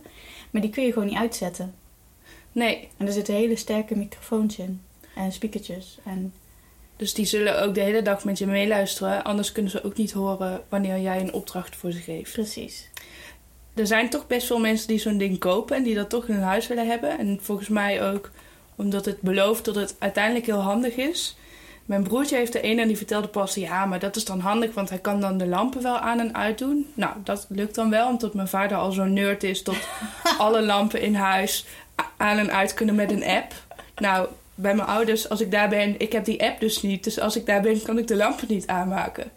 Maar 0.51 0.63
die 0.63 0.71
kun 0.71 0.85
je 0.85 0.93
gewoon 0.93 1.09
niet 1.09 1.17
uitzetten. 1.19 1.75
nee. 2.53 2.89
En 2.97 3.07
er 3.07 3.13
zitten 3.13 3.35
hele 3.35 3.57
sterke 3.57 3.97
microfoons 3.97 4.59
in. 4.59 4.81
En 5.17 5.33
speakertjes. 5.33 5.99
En 6.05 6.33
Dus 6.97 7.15
die 7.15 7.25
zullen 7.25 7.63
ook 7.63 7.75
de 7.75 7.81
hele 7.81 8.03
dag 8.03 8.25
met 8.25 8.39
je 8.39 8.47
meeluisteren. 8.47 9.25
Anders 9.25 9.53
kunnen 9.53 9.71
ze 9.71 9.85
ook 9.85 9.97
niet 9.97 10.13
horen 10.13 10.63
wanneer 10.69 11.01
jij 11.01 11.21
een 11.21 11.33
opdracht 11.33 11.77
voor 11.77 11.93
ze 11.93 11.99
geeft. 11.99 12.33
precies. 12.33 12.91
Er 13.75 13.87
zijn 13.87 14.11
toch 14.11 14.27
best 14.27 14.47
veel 14.47 14.61
mensen 14.61 14.89
die 14.89 14.99
zo'n 14.99 15.19
ding 15.19 15.39
kopen 15.39 15.77
en 15.77 15.83
die 15.83 15.95
dat 15.95 16.09
toch 16.09 16.29
in 16.29 16.35
hun 16.35 16.43
huis 16.43 16.67
willen 16.67 16.87
hebben. 16.87 17.19
En 17.19 17.39
volgens 17.43 17.69
mij 17.69 18.13
ook 18.13 18.31
omdat 18.77 19.05
het 19.05 19.21
belooft 19.21 19.65
dat 19.65 19.75
het 19.75 19.97
uiteindelijk 19.99 20.47
heel 20.47 20.61
handig 20.61 20.97
is. 20.97 21.37
Mijn 21.85 22.03
broertje 22.03 22.37
heeft 22.37 22.55
er 22.55 22.65
een 22.65 22.79
en 22.79 22.87
die 22.87 22.97
vertelde 22.97 23.29
pas, 23.29 23.55
ja, 23.55 23.87
maar 23.87 23.99
dat 23.99 24.17
is 24.17 24.25
dan 24.25 24.41
handig, 24.41 24.75
want 24.75 24.89
hij 24.89 24.99
kan 24.99 25.21
dan 25.21 25.39
de 25.39 25.47
lampen 25.47 25.83
wel 25.83 25.99
aan 25.99 26.21
en 26.21 26.35
uit 26.35 26.59
doen. 26.59 26.93
Nou, 26.95 27.13
dat 27.25 27.47
lukt 27.49 27.75
dan 27.75 27.91
wel, 27.91 28.09
omdat 28.09 28.35
mijn 28.35 28.49
vader 28.49 28.77
al 28.77 28.93
zo'n 28.93 29.13
nerd 29.13 29.43
is 29.43 29.65
dat 29.65 29.89
alle 30.39 30.63
lampen 30.63 31.01
in 31.01 31.15
huis 31.15 31.67
aan 32.17 32.39
en 32.39 32.53
uit 32.53 32.75
kunnen 32.75 32.95
met 32.95 33.11
een 33.11 33.25
app. 33.25 33.53
Nou, 33.97 34.29
bij 34.55 34.75
mijn 34.75 34.89
ouders, 34.89 35.29
als 35.29 35.41
ik 35.41 35.51
daar 35.51 35.69
ben, 35.69 35.95
ik 35.99 36.13
heb 36.13 36.25
die 36.25 36.43
app 36.43 36.61
dus 36.61 36.83
niet. 36.83 37.05
Dus 37.05 37.21
als 37.21 37.37
ik 37.37 37.47
daar 37.47 37.61
ben, 37.61 37.83
kan 37.83 37.99
ik 37.99 38.07
de 38.07 38.17
lampen 38.17 38.47
niet 38.49 38.67
aanmaken. 38.67 39.31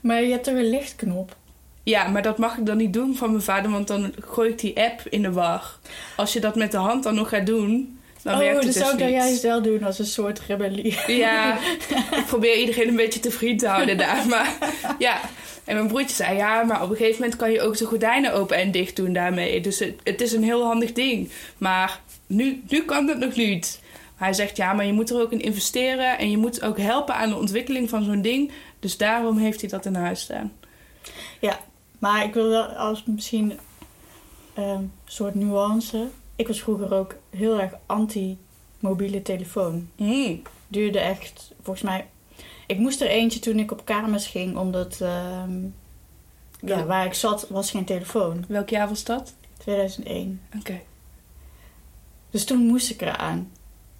Maar 0.00 0.22
je 0.22 0.30
hebt 0.30 0.44
toch 0.44 0.54
een 0.54 0.70
lichtknop? 0.70 1.36
Ja, 1.86 2.08
maar 2.08 2.22
dat 2.22 2.38
mag 2.38 2.56
ik 2.56 2.66
dan 2.66 2.76
niet 2.76 2.92
doen 2.92 3.16
van 3.16 3.30
mijn 3.30 3.42
vader, 3.42 3.70
want 3.70 3.86
dan 3.86 4.14
gooi 4.20 4.50
ik 4.50 4.58
die 4.58 4.80
app 4.80 5.00
in 5.10 5.22
de 5.22 5.32
war. 5.32 5.78
Als 6.16 6.32
je 6.32 6.40
dat 6.40 6.54
met 6.54 6.70
de 6.70 6.76
hand 6.76 7.02
dan 7.02 7.14
nog 7.14 7.28
gaat 7.28 7.46
doen, 7.46 7.98
dan 8.22 8.34
oh, 8.34 8.38
werkt 8.38 8.54
het 8.54 8.64
dat 8.64 8.72
dus 8.72 8.82
zou 8.82 8.92
ik 8.92 8.98
dan 8.98 9.08
niet. 9.08 9.16
juist 9.16 9.42
wel 9.42 9.62
doen 9.62 9.82
als 9.84 9.98
een 9.98 10.06
soort 10.06 10.40
rebellie. 10.40 10.98
Ja, 11.06 11.58
ik 12.20 12.24
probeer 12.26 12.56
iedereen 12.56 12.88
een 12.88 12.96
beetje 12.96 13.20
te 13.20 13.30
vriend 13.30 13.58
te 13.58 13.68
houden 13.68 13.96
daar. 13.96 14.26
Maar 14.28 14.56
ja, 14.98 15.20
en 15.64 15.74
mijn 15.74 15.86
broertje 15.86 16.14
zei 16.14 16.36
ja, 16.36 16.62
maar 16.62 16.82
op 16.82 16.90
een 16.90 16.96
gegeven 16.96 17.20
moment 17.20 17.38
kan 17.38 17.50
je 17.50 17.60
ook 17.60 17.76
de 17.76 17.84
gordijnen 17.84 18.32
open 18.32 18.56
en 18.56 18.70
dicht 18.70 18.96
doen 18.96 19.12
daarmee. 19.12 19.60
Dus 19.60 19.78
het, 19.78 19.94
het 20.04 20.20
is 20.20 20.32
een 20.32 20.44
heel 20.44 20.64
handig 20.64 20.92
ding. 20.92 21.30
Maar 21.58 22.00
nu, 22.26 22.62
nu 22.68 22.82
kan 22.82 23.06
dat 23.06 23.18
nog 23.18 23.36
niet. 23.36 23.80
Hij 24.16 24.32
zegt 24.32 24.56
ja, 24.56 24.72
maar 24.72 24.86
je 24.86 24.92
moet 24.92 25.10
er 25.10 25.20
ook 25.20 25.32
in 25.32 25.40
investeren 25.40 26.18
en 26.18 26.30
je 26.30 26.38
moet 26.38 26.62
ook 26.62 26.78
helpen 26.78 27.14
aan 27.14 27.28
de 27.28 27.36
ontwikkeling 27.36 27.88
van 27.88 28.04
zo'n 28.04 28.22
ding. 28.22 28.52
Dus 28.80 28.96
daarom 28.96 29.38
heeft 29.38 29.60
hij 29.60 29.70
dat 29.70 29.84
in 29.86 29.94
huis 29.94 30.20
staan. 30.20 30.52
Maar 31.98 32.24
ik 32.24 32.34
wil 32.34 32.48
wel 32.48 32.64
als 32.64 33.04
misschien 33.04 33.58
ehm, 34.54 34.68
een 34.68 34.92
soort 35.04 35.34
nuance. 35.34 36.08
Ik 36.36 36.46
was 36.46 36.60
vroeger 36.62 36.94
ook 36.94 37.14
heel 37.30 37.60
erg 37.60 37.72
anti-mobiele 37.86 39.22
telefoon. 39.22 39.88
Mm. 39.96 40.42
Duurde 40.68 40.98
echt, 41.00 41.52
volgens 41.62 41.84
mij... 41.84 42.06
Ik 42.66 42.78
moest 42.78 43.00
er 43.00 43.08
eentje 43.08 43.38
toen 43.38 43.58
ik 43.58 43.72
op 43.72 43.84
kamers 43.84 44.26
ging, 44.26 44.56
omdat... 44.56 45.00
ehm, 45.00 45.62
ja, 46.60 46.76
Ja. 46.78 46.84
waar 46.84 47.06
ik 47.06 47.14
zat 47.14 47.48
was 47.48 47.70
geen 47.70 47.84
telefoon. 47.84 48.44
Welk 48.48 48.68
jaar 48.68 48.88
was 48.88 49.04
dat? 49.04 49.34
2001. 49.58 50.40
Oké. 50.58 50.80
Dus 52.30 52.44
toen 52.44 52.58
moest 52.66 52.90
ik 52.90 53.00
eraan. 53.02 53.50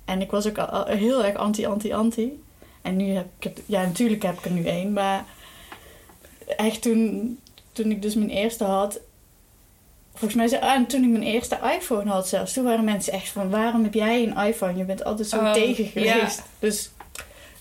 En 0.05 0.21
ik 0.21 0.31
was 0.31 0.47
ook 0.49 0.59
al, 0.59 0.67
al 0.67 0.85
heel 0.87 1.25
erg 1.25 1.37
anti-anti-anti. 1.37 2.43
En 2.83 2.97
nu 2.97 3.05
heb 3.11 3.27
ik 3.39 3.45
het... 3.45 3.63
Ja, 3.67 3.83
natuurlijk 3.83 4.23
heb 4.23 4.39
ik 4.39 4.45
er 4.45 4.51
nu 4.51 4.65
één, 4.65 4.93
maar... 4.93 5.25
Echt 6.57 6.83
toen, 6.83 7.39
toen 7.77 7.91
ik 7.91 8.03
dus 8.03 8.15
mijn 8.15 8.31
eerste 8.31 8.65
had... 8.65 9.01
Volgens 10.11 10.35
mij, 10.35 10.49
zei- 10.49 10.63
ah, 10.63 10.73
en 10.75 10.87
toen 10.87 11.03
ik 11.05 11.11
mijn 11.11 11.23
eerste 11.23 11.59
iPhone 11.77 12.11
had 12.11 12.29
zelfs, 12.29 12.53
toen 12.53 12.65
waren 12.65 12.85
mensen 12.85 13.13
echt 13.13 13.29
van, 13.29 13.51
waarom 13.51 13.83
heb 13.83 13.95
jij 13.95 14.23
een 14.23 14.47
iPhone? 14.47 14.77
Je 14.77 14.85
bent 14.85 15.05
altijd 15.05 15.29
zo 15.29 15.37
Oh, 15.37 15.53
tegen 15.53 16.03
ja. 16.03 16.13
geweest. 16.13 16.43
Dus 16.59 16.91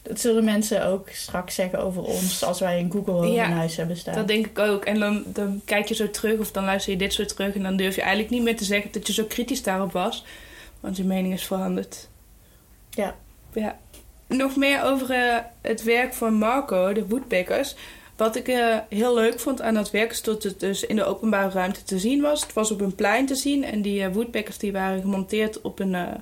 dat 0.01 0.19
zullen 0.19 0.43
mensen 0.43 0.85
ook 0.85 1.09
straks 1.09 1.55
zeggen 1.55 1.79
over 1.79 2.03
ons 2.03 2.43
als 2.43 2.59
wij 2.59 2.79
een 2.79 2.91
Google 2.91 3.13
Home 3.13 3.31
Ja, 3.31 3.45
in 3.45 3.51
huis 3.51 3.75
hebben 3.75 3.97
staan. 3.97 4.15
Dat 4.15 4.27
denk 4.27 4.45
ik 4.45 4.59
ook. 4.59 4.85
En 4.85 4.99
dan, 4.99 5.23
dan 5.25 5.61
kijk 5.65 5.87
je 5.87 5.95
zo 5.95 6.09
terug 6.09 6.39
of 6.39 6.51
dan 6.51 6.65
luister 6.65 6.91
je 6.91 6.97
dit 6.97 7.13
zo 7.13 7.25
terug. 7.25 7.55
En 7.55 7.63
dan 7.63 7.75
durf 7.77 7.95
je 7.95 8.01
eigenlijk 8.01 8.31
niet 8.31 8.43
meer 8.43 8.57
te 8.57 8.63
zeggen 8.63 8.91
dat 8.91 9.07
je 9.07 9.13
zo 9.13 9.23
kritisch 9.23 9.63
daarop 9.63 9.91
was. 9.91 10.25
Want 10.79 10.97
je 10.97 11.03
mening 11.03 11.33
is 11.33 11.43
veranderd. 11.45 12.09
Ja. 12.89 13.15
ja. 13.53 13.79
Nog 14.27 14.55
meer 14.55 14.83
over 14.83 15.11
eh, 15.11 15.37
het 15.61 15.83
werk 15.83 16.13
van 16.13 16.33
Marco, 16.33 16.93
de 16.93 17.07
woodpeckers. 17.07 17.75
Wat 18.15 18.35
ik 18.35 18.47
eh, 18.47 18.77
heel 18.89 19.13
leuk 19.13 19.39
vond 19.39 19.61
aan 19.61 19.73
dat 19.73 19.91
werk 19.91 20.11
is 20.11 20.21
dat 20.21 20.43
het 20.43 20.59
dus 20.59 20.85
in 20.85 20.95
de 20.95 21.03
openbare 21.03 21.49
ruimte 21.49 21.83
te 21.83 21.99
zien 21.99 22.21
was. 22.21 22.41
Het 22.41 22.53
was 22.53 22.71
op 22.71 22.81
een 22.81 22.95
plein 22.95 23.25
te 23.25 23.35
zien. 23.35 23.63
En 23.63 23.81
die 23.81 24.03
eh, 24.03 24.13
woodpeckers 24.13 24.57
die 24.57 24.71
waren 24.71 25.01
gemonteerd 25.01 25.61
op 25.61 25.79
een 25.79 25.95
eh 25.95 26.13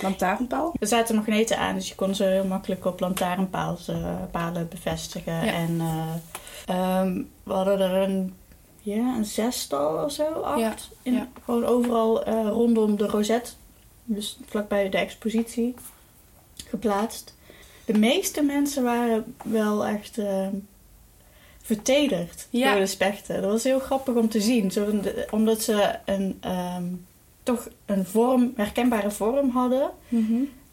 lantaarnpaal. 0.00 0.74
Er 0.78 0.86
zaten 0.86 1.14
magneten 1.14 1.58
aan, 1.58 1.74
dus 1.74 1.88
je 1.88 1.94
kon 1.94 2.14
ze 2.14 2.24
heel 2.24 2.44
makkelijk 2.44 2.84
op 2.84 3.00
lantaarnpalen 3.00 4.28
palen 4.30 4.68
bevestigen. 4.68 5.44
Ja. 5.44 5.52
En 5.52 5.80
eh, 5.80 6.14
ehm, 6.66 7.22
we 7.42 7.52
hadden 7.52 7.80
er 7.80 8.08
een, 8.08 8.34
ja, 8.80 9.16
een 9.16 9.24
zestal 9.24 10.04
of 10.04 10.12
zo, 10.12 10.24
acht. 10.24 10.60
Ja, 10.60 10.74
In, 11.02 11.12
ja. 11.12 11.28
Gewoon 11.44 11.64
overal 11.64 12.24
rondom 12.48 12.96
de 12.96 13.06
rozet, 13.06 13.56
dus 14.04 14.38
vlakbij 14.46 14.88
de 14.88 14.98
expositie, 14.98 15.74
geplaatst. 16.68 17.34
De 17.84 17.98
meeste 17.98 18.42
mensen 18.42 18.82
waren 18.82 19.34
wel 19.44 19.86
echt 19.86 20.18
ehm, 20.18 20.54
vertederd 21.62 22.46
Ja. 22.50 22.70
door 22.70 22.80
de 22.80 22.86
spechten. 22.86 23.42
Dat 23.42 23.50
was 23.50 23.64
heel 23.64 23.78
grappig 23.78 24.14
om 24.14 24.28
te 24.28 24.40
zien, 24.40 24.70
zo, 24.70 24.86
omdat 25.30 25.62
ze 25.62 25.94
een, 26.04 26.36
ehm, 26.40 26.84
toch 27.42 27.68
een 27.86 28.04
vorm, 28.04 28.52
herkenbare 28.56 29.10
vorm 29.10 29.50
hadden. 29.50 29.90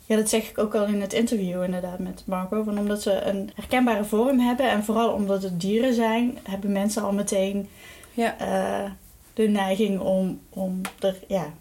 Ja, 0.06 0.16
dat 0.16 0.30
zeg 0.30 0.50
ik 0.50 0.58
ook 0.58 0.76
al 0.76 0.86
in 0.86 1.02
het 1.02 1.14
interview 1.14 1.64
inderdaad 1.64 2.00
met 2.00 2.24
Marco. 2.26 2.64
Van 2.64 2.80
omdat 2.80 3.02
ze 3.02 3.22
een 3.22 3.50
herkenbare 3.56 4.04
vorm 4.04 4.40
hebben 4.40 4.70
en 4.70 4.84
vooral 4.84 5.12
omdat 5.14 5.44
het 5.44 5.62
dieren 5.62 5.94
zijn, 5.94 6.38
hebben 6.44 6.72
mensen 6.72 7.04
al 7.04 7.12
meteen 7.12 7.70
Ja. 8.14 8.38
eh, 8.40 8.92
de 9.34 9.48
neiging 9.48 10.00
om, 10.00 10.40
om 10.50 10.82
er 11.00 11.16
ja, 11.28 11.54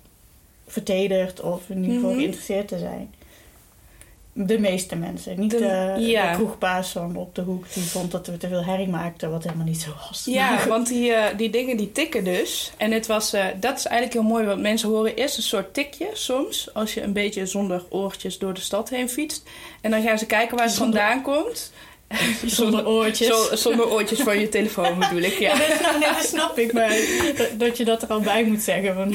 vertederd 0.66 1.40
of 1.40 1.68
in 1.70 1.76
ieder 1.78 1.94
geval 1.94 2.10
Mhm. 2.10 2.18
geïnteresseerd 2.18 2.68
te 2.68 2.78
zijn. 2.78 3.14
De 4.40 4.58
meeste 4.58 4.96
mensen. 4.96 5.40
Niet 5.40 5.50
De- 5.50 5.58
de, 5.58 5.94
ja. 6.06 6.30
de 6.30 6.36
kroegbaas 6.36 6.90
van 6.90 7.16
op 7.16 7.34
de 7.34 7.42
hoek 7.42 7.72
die 7.72 7.82
vond 7.82 8.10
dat 8.10 8.26
we 8.26 8.36
te 8.36 8.48
veel 8.48 8.64
herrie 8.64 8.88
maakten, 8.88 9.30
wat 9.30 9.42
helemaal 9.42 9.64
niet 9.66 9.80
zo 9.80 9.90
was. 10.08 10.22
Ja, 10.24 10.66
want 10.68 10.88
die, 10.88 11.12
eh, 11.12 11.36
die 11.38 11.50
dingen 11.50 11.76
die 11.76 11.92
tikken 11.92 12.24
dus. 12.24 12.72
En 12.76 12.92
het 12.92 13.06
was, 13.06 13.32
eh, 13.32 13.44
dat 13.60 13.78
is 13.78 13.84
eigenlijk 13.86 14.20
heel 14.20 14.30
mooi, 14.30 14.44
want 14.46 14.60
mensen 14.60 14.88
horen 14.88 15.14
eerst 15.16 15.36
een 15.36 15.42
soort 15.42 15.74
tikje 15.74 16.08
soms. 16.12 16.74
Als 16.74 16.94
je 16.94 17.02
een 17.02 17.12
beetje 17.12 17.46
zonder 17.46 17.84
oortjes 17.88 18.38
door 18.38 18.54
de 18.54 18.60
stad 18.60 18.88
heen 18.88 19.08
fietst. 19.08 19.42
En 19.80 19.90
dan 19.90 20.02
gaan 20.02 20.18
ze 20.18 20.26
kijken 20.26 20.56
waar 20.56 20.66
het 20.66 20.74
vandaan 20.74 21.22
komt. 21.22 21.72
Zonder 22.46 22.86
oortjes. 22.86 23.28
Zo- 23.28 23.56
zonder 23.56 23.90
oortjes 23.90 24.20
van 24.20 24.38
je 24.40 24.48
telefoon 24.48 24.98
bedoel 24.98 25.20
ik, 25.22 25.32
Ja, 25.38 25.52
ja. 25.54 25.58
dat, 25.58 25.76
snap, 25.78 25.98
nee, 26.00 26.08
dat 26.08 26.24
snap 26.26 26.58
ik, 26.58 26.72
maar 26.72 26.92
dat, 27.36 27.48
dat 27.58 27.76
je 27.76 27.84
dat 27.84 28.02
er 28.02 28.08
al 28.08 28.20
bij 28.20 28.44
moet 28.44 28.62
zeggen. 28.62 28.94
Van, 28.94 29.14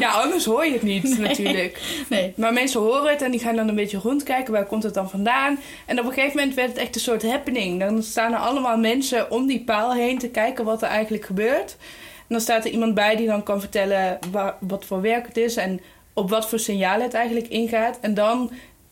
Ja, 0.00 0.10
anders 0.10 0.44
hoor 0.44 0.64
je 0.66 0.72
het 0.72 0.82
niet 0.82 1.18
natuurlijk. 1.28 1.80
nee, 2.08 2.32
Maar 2.36 2.52
mensen 2.52 2.80
horen 2.80 3.10
het 3.10 3.22
en 3.22 3.30
die 3.30 3.40
gaan 3.40 3.56
dan 3.56 3.68
een 3.68 3.74
beetje 3.74 3.98
rondkijken. 3.98 4.52
Waar 4.52 4.66
komt 4.66 4.82
het 4.82 4.94
dan 4.94 5.10
vandaan? 5.10 5.58
En 5.86 5.98
op 6.00 6.06
een 6.06 6.12
gegeven 6.12 6.36
moment 6.36 6.54
werd 6.54 6.68
het 6.68 6.78
echt 6.78 6.94
een 6.94 7.00
soort 7.00 7.22
happening. 7.22 7.80
Dan 7.80 8.02
staan 8.02 8.32
er 8.32 8.38
allemaal 8.38 8.76
mensen 8.78 9.30
om 9.30 9.46
die 9.46 9.64
paal 9.64 9.92
heen 9.94 10.18
te 10.18 10.28
kijken 10.28 10.64
wat 10.64 10.82
er 10.82 10.88
eigenlijk 10.88 11.24
gebeurt. 11.24 11.76
En 12.18 12.36
dan 12.36 12.40
staat 12.40 12.64
er 12.64 12.70
iemand 12.70 12.94
bij 12.94 13.16
die 13.16 13.26
dan 13.26 13.42
kan 13.42 13.60
vertellen 13.60 14.18
waar, 14.30 14.54
wat 14.60 14.84
voor 14.84 15.00
werk 15.00 15.26
het 15.26 15.36
is 15.36 15.56
en 15.56 15.80
op 16.14 16.30
wat 16.30 16.48
voor 16.48 16.58
signalen 16.58 17.02
het 17.02 17.14
eigenlijk 17.14 17.48
ingaat. 17.48 17.98
En 18.00 18.14
dan 18.14 18.50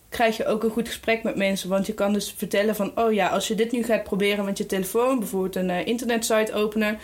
krijg 0.09 0.37
je 0.37 0.47
ook 0.47 0.63
een 0.63 0.71
goed 0.71 0.89
gesprek 0.89 1.23
met 1.23 1.37
mensen. 1.37 1.69
Want 1.69 1.87
je 1.87 1.95
kan 1.95 2.13
dus 2.13 2.35
vertellen 2.37 2.77
van, 2.77 2.93
oh 2.95 3.13
ja, 3.13 3.29
als 3.29 3.49
je 3.49 3.55
dit 3.55 3.73
nu 3.73 3.83
gaat 3.83 4.03
proberen 4.03 4.45
met 4.45 4.59
je 4.59 4.67
telefoon, 4.67 5.19
bijvoorbeeld 5.19 5.57
een 5.57 5.71
eh, 5.71 5.87
internetsite 5.87 6.53
openen, 6.53 6.99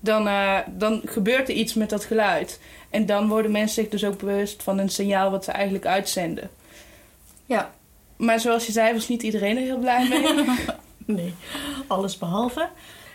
dan, 0.00 0.28
eh, 0.28 0.58
dan 0.66 1.02
gebeurt 1.04 1.48
er 1.48 1.54
iets 1.54 1.74
met 1.74 1.90
dat 1.90 2.04
geluid. 2.04 2.60
En 2.90 3.06
dan 3.06 3.28
worden 3.28 3.50
mensen 3.50 3.82
zich 3.82 3.90
dus 3.90 4.04
ook 4.04 4.18
bewust 4.18 4.62
van 4.62 4.78
een 4.78 4.88
signaal 4.88 5.30
wat 5.30 5.44
ze 5.44 5.50
eigenlijk 5.50 5.86
uitzenden. 5.86 6.50
ja, 7.46 7.74
Maar 8.16 8.40
zoals 8.40 8.66
je 8.66 8.72
zei, 8.72 8.92
was 8.92 9.08
niet 9.08 9.22
iedereen 9.22 9.56
er 9.56 9.62
heel 9.62 9.78
blij 9.78 10.08
mee. 10.08 10.44
nee, 11.16 11.34
alles 11.86 12.18
behalve. 12.18 12.68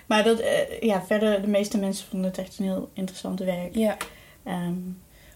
Maar 0.05 0.23
dat, 0.23 0.39
eh, 0.39 0.79
ja, 0.79 1.03
verder, 1.03 1.41
de 1.41 1.47
meeste 1.47 1.77
mensen 1.77 2.07
vonden 2.07 2.29
het 2.29 2.39
echt 2.39 2.59
een 2.59 2.65
heel 2.65 2.89
interessant 2.93 3.39
werk. 3.39 3.75
ja. 3.75 3.97
Ehm, 4.43 4.73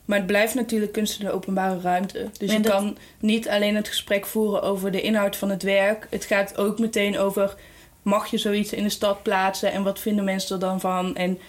Maar 0.05 0.17
het 0.17 0.27
blijft 0.27 0.55
natuurlijk 0.55 0.91
kunst 0.91 1.19
in 1.19 1.25
de 1.25 1.31
openbare 1.31 1.79
ruimte. 1.79 2.29
Dus 2.39 2.49
En 2.49 2.55
je 2.55 2.61
dat- 2.61 2.71
kan 2.71 2.97
niet 3.19 3.49
alleen 3.49 3.75
het 3.75 3.87
gesprek 3.87 4.25
voeren 4.25 4.61
over 4.61 4.91
de 4.91 5.01
inhoud 5.01 5.35
van 5.35 5.49
het 5.49 5.63
werk. 5.63 6.07
Het 6.09 6.25
gaat 6.25 6.57
ook 6.57 6.79
meteen 6.79 7.17
over, 7.17 7.55
mag 8.01 8.27
je 8.27 8.37
zoiets 8.37 8.73
in 8.73 8.83
de 8.83 8.89
stad 8.89 9.23
plaatsen? 9.23 9.71
En 9.71 9.83
wat 9.83 9.99
vinden 9.99 10.23
mensen 10.25 10.55
er 10.55 10.61
dan 10.61 10.79
van? 10.79 11.15
En, 11.15 11.39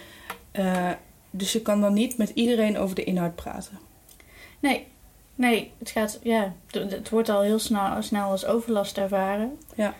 eh, 0.52 0.90
dus 1.30 1.52
je 1.52 1.62
kan 1.62 1.80
dan 1.80 1.92
niet 1.94 2.16
met 2.18 2.30
iedereen 2.34 2.78
over 2.78 2.94
de 2.94 3.04
inhoud 3.04 3.34
praten. 3.34 3.78
nee, 4.60 4.86
nee, 5.34 5.72
het 5.78 5.90
gaat, 5.90 6.18
ja, 6.22 6.52
het- 6.70 7.08
wordt 7.08 7.28
al 7.28 7.40
heel 7.42 7.58
snel, 7.58 8.02
snel 8.02 8.30
als 8.30 8.44
overlast 8.46 8.98
ervaren. 8.98 9.58
Ja. 9.74 9.94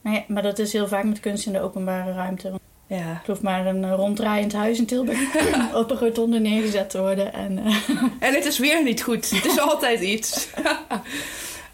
Nee, 0.00 0.24
maar 0.28 0.42
dat 0.42 0.58
is 0.58 0.72
heel 0.72 0.88
vaak 0.88 1.04
met 1.04 1.20
kunst 1.20 1.46
in 1.46 1.52
de 1.52 1.60
openbare 1.60 2.12
ruimte. 2.12 2.52
Ja. 2.86 3.22
hoeft 3.26 3.42
maar 3.42 3.66
een 3.66 3.84
eh, 3.84 3.92
ronddraaiend 3.94 4.52
huis 4.52 4.78
in 4.78 4.86
Tilburg 4.86 5.18
op 5.74 5.90
een 5.90 5.98
rotonde 5.98 6.38
neergezet 6.38 6.90
te 6.90 7.00
worden. 7.00 7.32
En, 7.32 7.58
eh, 7.58 7.76
En 8.28 8.34
het 8.34 8.44
is 8.44 8.58
weer 8.58 8.82
niet 8.82 9.02
goed. 9.02 9.30
Het 9.30 9.44
is 9.44 9.58
altijd 9.58 10.00
iets. 10.00 10.48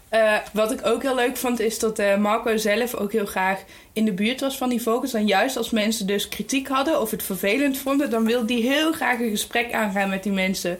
Eh, 0.09 0.35
wat 0.51 0.71
ik 0.71 0.85
ook 0.85 1.01
heel 1.01 1.15
leuk 1.15 1.37
vond, 1.37 1.59
is 1.59 1.79
dat 1.79 2.17
Marco 2.19 2.57
zelf 2.57 2.95
ook 2.95 3.11
heel 3.11 3.25
graag 3.25 3.63
in 3.93 4.05
de 4.05 4.13
buurt 4.13 4.39
was 4.41 4.57
van 4.57 4.69
die 4.69 4.81
vogels. 4.81 5.13
En 5.13 5.27
juist 5.27 5.57
als 5.57 5.69
mensen 5.69 6.07
dus 6.07 6.29
kritiek 6.29 6.67
hadden 6.67 7.01
of 7.01 7.11
het 7.11 7.23
vervelend 7.23 7.77
vonden, 7.77 8.09
dan 8.09 8.25
wilde 8.25 8.53
hij 8.53 8.61
heel 8.61 8.91
graag 8.91 9.19
een 9.19 9.29
gesprek 9.29 9.73
aangaan 9.73 10.09
met 10.09 10.23
die 10.23 10.31
mensen. 10.31 10.77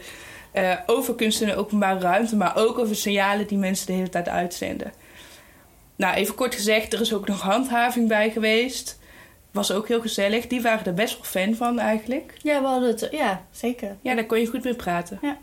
over 0.86 1.16
kunst 1.16 1.42
in 1.42 1.48
de 1.48 1.56
openbare 1.56 2.00
ruimte, 2.00 2.36
maar 2.36 2.56
ook 2.56 2.80
over 2.80 2.96
signalen 2.96 3.48
die 3.48 3.58
mensen 3.58 3.86
de 3.86 3.94
hele 3.94 4.10
tijd 4.10 4.30
uitzenden. 4.30 4.94
Nou, 5.96 6.16
even 6.16 6.36
kort 6.36 6.56
gezegd, 6.56 6.94
er 6.94 7.02
is 7.02 7.14
ook 7.14 7.28
nog 7.28 7.42
handhaving 7.42 8.08
bij 8.08 8.30
geweest. 8.30 9.00
Was 9.54 9.72
ook 9.72 9.88
heel 9.88 10.02
gezellig. 10.02 10.48
Die 10.48 10.62
waren 10.62 10.86
er 10.86 10.94
best 10.94 11.14
wel 11.14 11.26
fan 11.26 11.56
van 11.56 11.80
eigenlijk. 11.80 12.38
ja, 12.42 12.62
we 12.62 12.68
hadden 12.68 12.90
het, 12.90 13.08
ja, 13.12 13.46
zeker. 13.52 13.96
Ja, 14.02 14.16
daar 14.16 14.26
kon 14.26 14.40
je 14.40 14.48
goed 14.48 14.64
mee 14.64 14.76
praten. 14.76 15.20
Ja. 15.22 15.38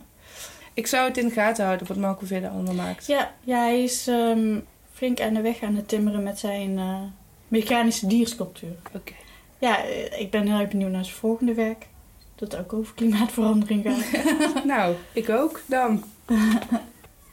Ik 0.75 0.87
zou 0.87 1.09
het 1.09 1.17
in 1.17 1.27
de 1.27 1.33
gaten 1.33 1.65
houden 1.65 1.87
wat 1.87 1.97
Marco 1.97 2.27
verder 2.27 2.51
allemaal 2.51 2.75
maakt. 2.75 3.07
Ja, 3.07 3.35
ja 3.45 3.59
hij 3.59 3.83
is 3.83 4.07
ehm, 4.07 4.59
flink 4.93 5.21
aan 5.21 5.35
de 5.35 5.41
weg 5.41 5.63
aan 5.63 5.77
het 5.77 5.89
timmeren 5.89 6.23
met 6.23 6.39
zijn 6.39 6.79
eh, 6.79 7.01
mechanische 7.49 8.07
diersculptuur. 8.07 8.75
Oké. 8.95 9.13
Ja, 9.59 9.85
eh, 9.85 10.21
ik 10.21 10.31
ben 10.31 10.47
heel 10.47 10.59
erg 10.59 10.69
benieuwd 10.69 10.91
naar 10.91 11.05
zijn 11.05 11.17
volgende 11.17 11.55
werk. 11.55 11.87
Dat 12.35 12.57
ook 12.57 12.73
over 12.73 12.95
klimaatverandering 12.95 13.85
gaat. 13.85 14.25
Nou, 14.65 14.95
ik 15.13 15.29
ook 15.29 15.61
dan. 15.67 16.05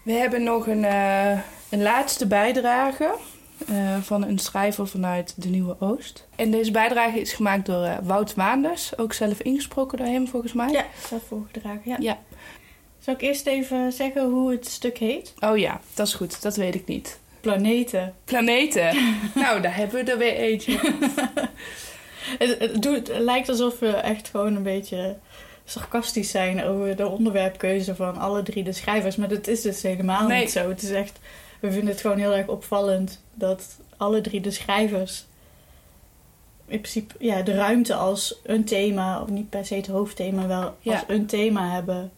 We 0.04 0.12
hebben 0.12 0.44
nog 0.44 0.68
een, 0.68 0.86
eh, 0.86 1.40
een 1.70 1.82
laatste 1.82 2.28
bijdrage 2.28 3.16
eh, 3.68 3.98
van 4.02 4.24
een 4.24 4.40
schrijver 4.40 4.88
vanuit 4.88 5.34
de 5.38 5.50
Nieuwe 5.50 5.76
Oost. 5.80 6.28
En 6.36 6.52
deze 6.52 6.72
bijdrage 6.72 7.20
is 7.22 7.34
gemaakt 7.34 7.66
door 7.66 7.84
eh, 7.84 7.98
Wout 8.04 8.34
Waanders, 8.36 8.98
ook 8.98 9.14
zelf 9.14 9.40
ingesproken 9.42 9.98
door 9.98 10.08
hem 10.08 10.28
volgens 10.28 10.54
mij. 10.54 10.70
ja, 10.72 10.86
staat 11.06 11.22
voorgedragen. 11.28 11.82
Ja. 11.86 11.96
Ja. 12.00 12.20
Zal 13.00 13.14
ik 13.14 13.22
eerst 13.22 13.48
even 13.48 13.92
zeggen 13.94 14.30
hoe 14.30 14.52
het 14.52 14.68
stuk 14.68 14.98
heet? 14.98 15.34
Oh 15.40 15.58
ja, 15.58 15.80
dat 15.94 16.08
is 16.08 16.14
goed, 16.14 16.42
dat 16.42 16.56
weet 16.56 16.76
ik 16.76 16.86
niet. 16.88 17.20
Planeten. 17.42 18.14
Planeten. 18.24 18.96
nou, 19.36 19.62
daar 19.62 19.76
hebben 19.76 20.06
we 20.06 20.12
er 20.12 20.18
weer 20.18 20.36
eentje. 20.36 20.80
Het, 22.40 22.60
het, 22.60 22.82
doet, 22.82 23.08
het 23.08 23.20
lijkt 23.20 23.50
alsof 23.50 23.80
we 23.80 23.88
echt 23.90 24.30
gewoon 24.30 24.56
een 24.56 24.64
beetje 24.64 25.16
sarcastisch 25.66 26.32
zijn 26.32 26.64
over 26.64 26.96
de 26.96 27.08
onderwerpkeuze 27.08 27.96
van 27.96 28.18
alle 28.18 28.44
drie 28.44 28.64
de 28.64 28.72
schrijvers. 28.74 29.16
Maar 29.16 29.28
dat 29.28 29.48
is 29.48 29.62
dus 29.62 29.82
helemaal 29.82 30.28
Nee. 30.28 30.40
niet 30.40 30.52
zo. 30.52 30.70
Het 30.70 30.82
is 30.84 30.92
echt, 30.92 31.20
we 31.60 31.72
vinden 31.72 31.90
het 31.90 32.02
gewoon 32.02 32.18
heel 32.18 32.34
erg 32.36 32.48
opvallend 32.48 33.22
dat 33.34 33.80
alle 33.98 34.22
drie 34.22 34.42
de 34.42 34.52
schrijvers 34.52 35.26
in 36.66 36.80
principe 36.82 37.16
ja, 37.20 37.42
de 37.42 37.54
ruimte 37.54 37.94
als 37.96 38.40
een 38.44 38.64
thema, 38.66 39.22
of 39.22 39.30
niet 39.30 39.50
per 39.50 39.66
se 39.66 39.76
het 39.76 39.88
hoofdthema, 39.88 40.48
wel 40.48 40.76
Ja. 40.80 40.94
als 40.94 41.04
een 41.08 41.26
thema 41.26 41.72
hebben 41.72 42.12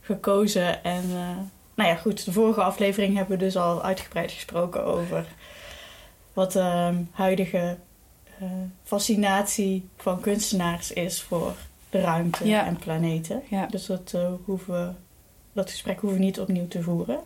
gekozen. 0.00 0.84
En 0.84 1.02
eh, 1.04 1.36
nou 1.74 1.88
ja, 1.88 1.94
goed, 1.94 2.24
de 2.24 2.32
vorige 2.32 2.62
aflevering 2.62 3.16
hebben 3.16 3.38
we 3.38 3.44
dus 3.44 3.56
al 3.56 3.82
uitgebreid 3.82 4.32
gesproken 4.32 4.84
over 4.84 5.26
wat 6.32 6.52
de 6.52 6.92
huidige 7.10 7.76
eh, 8.38 8.48
fascinatie 8.84 9.88
van 9.96 10.20
kunstenaars 10.20 10.92
is 10.92 11.22
voor 11.22 11.52
de 11.90 12.00
ruimte 12.00 12.46
Ja. 12.48 12.66
en 12.66 12.76
planeten. 12.76 13.42
Ja. 13.50 13.66
Dus 13.66 13.86
dat, 13.86 14.12
eh, 14.14 14.32
hoeven 14.44 14.74
we, 14.74 14.90
dat 15.52 15.70
gesprek 15.70 16.00
hoeven 16.00 16.18
we 16.18 16.24
niet 16.24 16.40
opnieuw 16.40 16.68
te 16.68 16.82
voeren. 16.82 17.18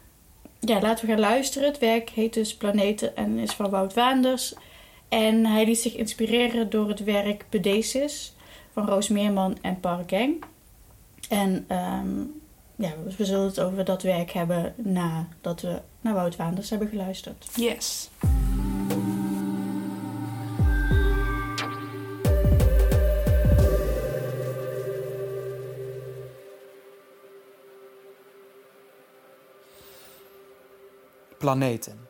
Ja, 0.66 0.81
laten 0.81 1.07
we 1.07 1.11
gaan 1.11 1.20
luisteren. 1.20 1.68
Het 1.68 1.79
werk 1.79 2.11
heet 2.11 2.35
dus 2.35 2.57
Planeten 2.57 3.16
en 3.16 3.38
is 3.38 3.53
van 3.53 3.70
Wout 3.70 3.94
Waanders. 3.94 4.55
En 5.09 5.46
hij 5.46 5.64
liet 5.64 5.79
zich 5.79 5.96
inspireren 5.96 6.70
door 6.70 6.88
het 6.88 7.05
werk 7.05 7.44
Pedesis 7.48 8.35
van 8.72 8.87
Roos 8.87 9.09
Meerman 9.09 9.59
en 9.61 9.81
Park 9.81 10.11
Gang. 10.11 10.44
En 11.29 11.64
ehm, 11.68 12.20
ja, 12.77 12.92
we 13.16 13.25
zullen 13.25 13.46
het 13.46 13.61
over 13.61 13.85
dat 13.85 14.03
werk 14.03 14.31
hebben 14.31 14.75
nadat 14.77 15.61
we 15.61 15.81
naar 16.01 16.14
Wout 16.14 16.37
Waanders 16.37 16.70
hebben 16.70 16.88
geluisterd. 16.88 17.48
Yes. 17.55 18.11
Planeten. 31.42 32.09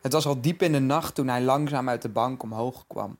Het 0.00 0.12
was 0.12 0.26
al 0.26 0.40
diep 0.40 0.62
in 0.62 0.72
de 0.72 0.78
nacht 0.78 1.14
toen 1.14 1.28
hij 1.28 1.42
langzaam 1.42 1.88
uit 1.88 2.02
de 2.02 2.08
bank 2.08 2.42
omhoog 2.42 2.86
kwam. 2.86 3.18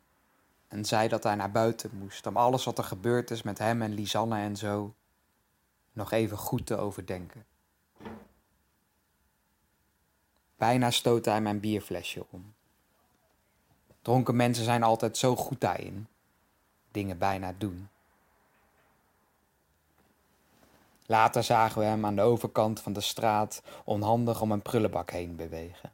En 0.69 0.85
zei 0.85 1.09
dat 1.09 1.23
hij 1.23 1.35
naar 1.35 1.51
buiten 1.51 1.91
moest 1.99 2.27
om 2.27 2.37
alles 2.37 2.65
wat 2.65 2.79
er 2.79 2.85
gebeurd 2.85 3.31
is 3.31 3.43
met 3.43 3.59
hem 3.59 3.83
en 3.83 3.95
Lisanne 3.95 4.37
en 4.37 4.57
zo 4.57 4.95
nog 5.93 6.13
even 6.13 6.37
goed 6.37 6.67
te 6.67 6.77
overdenken. 6.77 7.45
Bijna 10.57 10.91
stootte 10.91 11.31
hij 11.31 11.41
mijn 11.41 11.61
bierflesje 11.61 12.27
om. 12.31 12.55
Dronken 14.03 14.37
mensen 14.37 14.65
zijn 14.65 14.83
altijd 14.83 15.17
zo 15.17 15.37
goed 15.37 15.61
daarin. 15.61 16.07
Dingen 16.91 17.19
bijna 17.19 17.55
doen. 17.59 17.89
Later 21.11 21.43
zagen 21.45 21.81
we 21.81 21.87
hem 21.87 22.07
aan 22.07 22.17
de 22.17 22.23
overkant 22.23 22.81
van 22.81 22.93
de 22.93 23.01
straat 23.01 23.63
onhandig 23.85 24.41
om 24.41 24.53
een 24.53 24.63
prullenbak 24.63 25.11
heen 25.11 25.37
bewegen. 25.37 25.93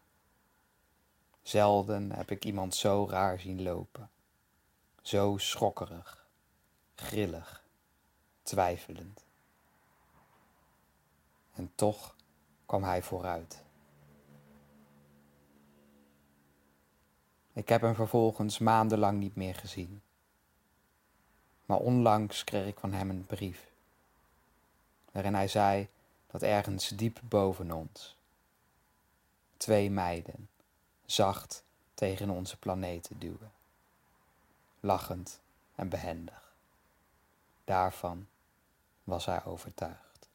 Zelden 1.43 2.13
heb 2.13 2.31
ik 2.31 2.45
iemand 2.45 2.75
zo 2.75 3.07
raar 3.11 3.41
zien 3.41 3.63
lopen. 3.63 4.11
Zo 5.03 5.37
schokkerig, 5.37 6.27
grillig, 6.95 7.65
twijfelend. 8.43 9.25
En 11.55 11.73
toch 11.75 12.15
kwam 12.67 12.83
hij 12.83 13.03
vooruit. 13.03 13.63
Ik 17.53 17.69
heb 17.69 17.81
hem 17.81 17.95
vervolgens 17.95 18.59
maandenlang 18.59 19.19
niet 19.19 19.37
meer 19.37 19.55
gezien. 19.55 20.03
Maar 21.67 21.79
onlangs 21.79 22.45
kreeg 22.45 22.67
ik 22.67 22.79
van 22.79 22.93
hem 22.93 23.11
een 23.11 23.27
brief, 23.27 23.75
waarin 25.17 25.35
hij 25.35 25.49
zei 25.49 25.89
dat 26.27 26.43
ergens 26.43 26.89
diep 26.89 27.21
boven 27.23 27.71
ons 27.71 28.17
twee 29.57 29.91
meiden 29.91 30.49
zacht 31.07 31.65
tegen 31.95 32.31
onze 32.31 32.59
planeet 32.59 33.11
duwen, 33.19 33.53
lachend 34.81 35.41
en 35.75 35.89
behendig. 35.89 36.55
Daarvan 37.65 38.27
was 39.05 39.27
hij 39.27 39.45
overtuigd. 39.45 40.29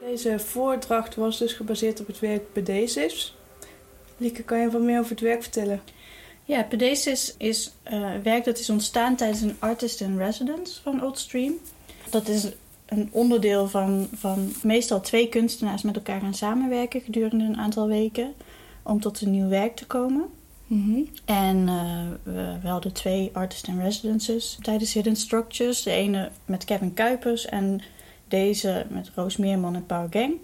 Deze 0.00 0.38
voordracht 0.38 1.14
was 1.14 1.38
dus 1.38 1.52
gebaseerd 1.52 2.00
op 2.00 2.06
het 2.06 2.18
werk 2.18 2.52
Pedesis. 2.52 3.37
Lieke, 4.18 4.42
kan 4.42 4.60
je 4.60 4.70
wat 4.70 4.80
meer 4.80 4.98
over 4.98 5.10
het 5.10 5.20
werk 5.20 5.42
vertellen? 5.42 5.80
Ja, 6.44 6.62
Pedesis 6.62 7.34
is 7.38 7.72
uh, 7.92 8.10
werk 8.22 8.44
dat 8.44 8.58
is 8.58 8.70
ontstaan 8.70 9.16
tijdens 9.16 9.40
een 9.40 9.56
Artist 9.58 10.00
in 10.00 10.18
Residence 10.18 10.82
van 10.82 11.04
Oldstream. 11.04 11.52
Dat 12.10 12.28
is 12.28 12.52
een 12.86 13.08
onderdeel 13.12 13.68
van, 13.68 14.08
van 14.12 14.52
meestal 14.62 15.00
twee 15.00 15.28
kunstenaars 15.28 15.82
met 15.82 15.96
elkaar 15.96 16.20
gaan 16.20 16.34
samenwerken 16.34 17.00
gedurende 17.00 17.44
een 17.44 17.56
aantal 17.56 17.86
weken 17.86 18.34
om 18.82 19.00
tot 19.00 19.20
een 19.20 19.30
nieuw 19.30 19.48
werk 19.48 19.76
te 19.76 19.86
komen. 19.86 20.24
Mhm. 20.66 21.00
En 21.24 21.56
uh, 21.56 22.02
we, 22.22 22.56
we, 22.62 22.68
hadden 22.68 22.92
twee 22.92 23.30
Artist 23.32 23.66
in 23.66 23.80
Residences 23.80 24.58
tijdens 24.62 24.92
Hidden 24.92 25.16
Structures. 25.16 25.82
De 25.82 25.90
ene 25.90 26.30
met 26.44 26.64
Kevin 26.64 26.94
Kuipers 26.94 27.46
en 27.46 27.80
deze 28.28 28.86
met 28.88 29.10
Roos 29.14 29.36
Meerman 29.36 29.74
en 29.74 29.86
Paul 29.86 30.06
Gang. 30.10 30.34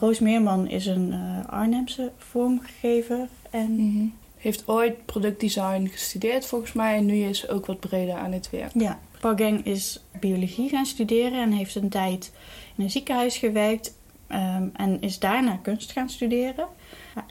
Roos 0.00 0.18
Meerman 0.18 0.68
is 0.68 0.86
een 0.86 1.12
uh, 1.12 1.46
Arnhemse 1.46 2.12
vormgever 2.16 3.28
en... 3.50 3.74
Mhm. 3.74 4.06
Heeft 4.36 4.68
ooit 4.68 5.06
productdesign 5.06 5.86
gestudeerd 5.86 6.46
volgens 6.46 6.72
mij 6.72 6.96
en 6.96 7.06
nu 7.06 7.22
is 7.22 7.48
ook 7.48 7.66
wat 7.66 7.80
breder 7.80 8.14
aan 8.14 8.32
het 8.32 8.50
werk. 8.50 8.70
Ja, 8.74 8.98
Paul 9.20 9.60
is 9.64 10.00
biologie 10.20 10.68
gaan 10.68 10.86
studeren 10.86 11.42
en 11.42 11.52
heeft 11.52 11.74
een 11.74 11.88
tijd 11.88 12.32
in 12.76 12.84
een 12.84 12.90
ziekenhuis 12.90 13.36
gewerkt 13.36 13.96
um, 14.28 14.70
en 14.76 15.00
is 15.00 15.18
daarna 15.18 15.58
kunst 15.62 15.92
gaan 15.92 16.10
studeren. 16.10 16.66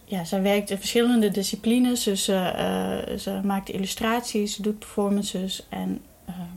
Ja, 0.06 0.24
zij 0.24 0.42
werkt 0.42 0.70
in 0.70 0.78
verschillende 0.78 1.32
disciplines, 1.32 2.04
dus 2.04 2.30
uh, 2.30 2.36
uh, 2.36 3.18
ze 3.18 3.42
maakt 3.44 3.70
illustraties, 3.70 4.56
doet 4.56 4.80
performances 4.80 5.66
en 5.70 6.02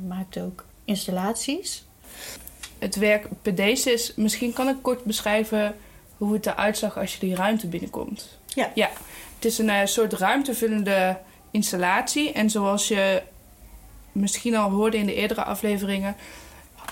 maakt 0.07 0.38
ook 0.38 0.64
installaties 0.85 1.85
het 2.83 2.96
werk 2.96 3.29
Pedesis, 3.42 4.14
misschien 4.16 4.53
kan 4.53 4.68
ik 4.68 4.77
kort 4.83 5.05
beschrijven 5.05 5.75
hoe 6.24 6.35
het 6.35 6.46
eruit 6.46 6.78
zag 6.78 6.98
als 6.98 7.12
je 7.12 7.18
die 7.20 7.35
ruimte 7.35 7.66
binnenkomt. 7.66 8.38
Ja. 8.46 8.70
ja. 8.74 8.90
Het 9.35 9.44
is 9.44 9.58
een 9.58 9.68
uh, 9.68 9.80
soort 9.85 10.12
ruimtevullende 10.12 11.18
installatie. 11.50 12.32
En 12.32 12.50
zoals 12.50 12.88
je 12.88 13.22
misschien 14.12 14.56
al 14.56 14.70
hoorde 14.70 14.96
in 14.96 15.06
de 15.06 15.14
eerdere 15.14 15.44
afleveringen, 15.44 16.16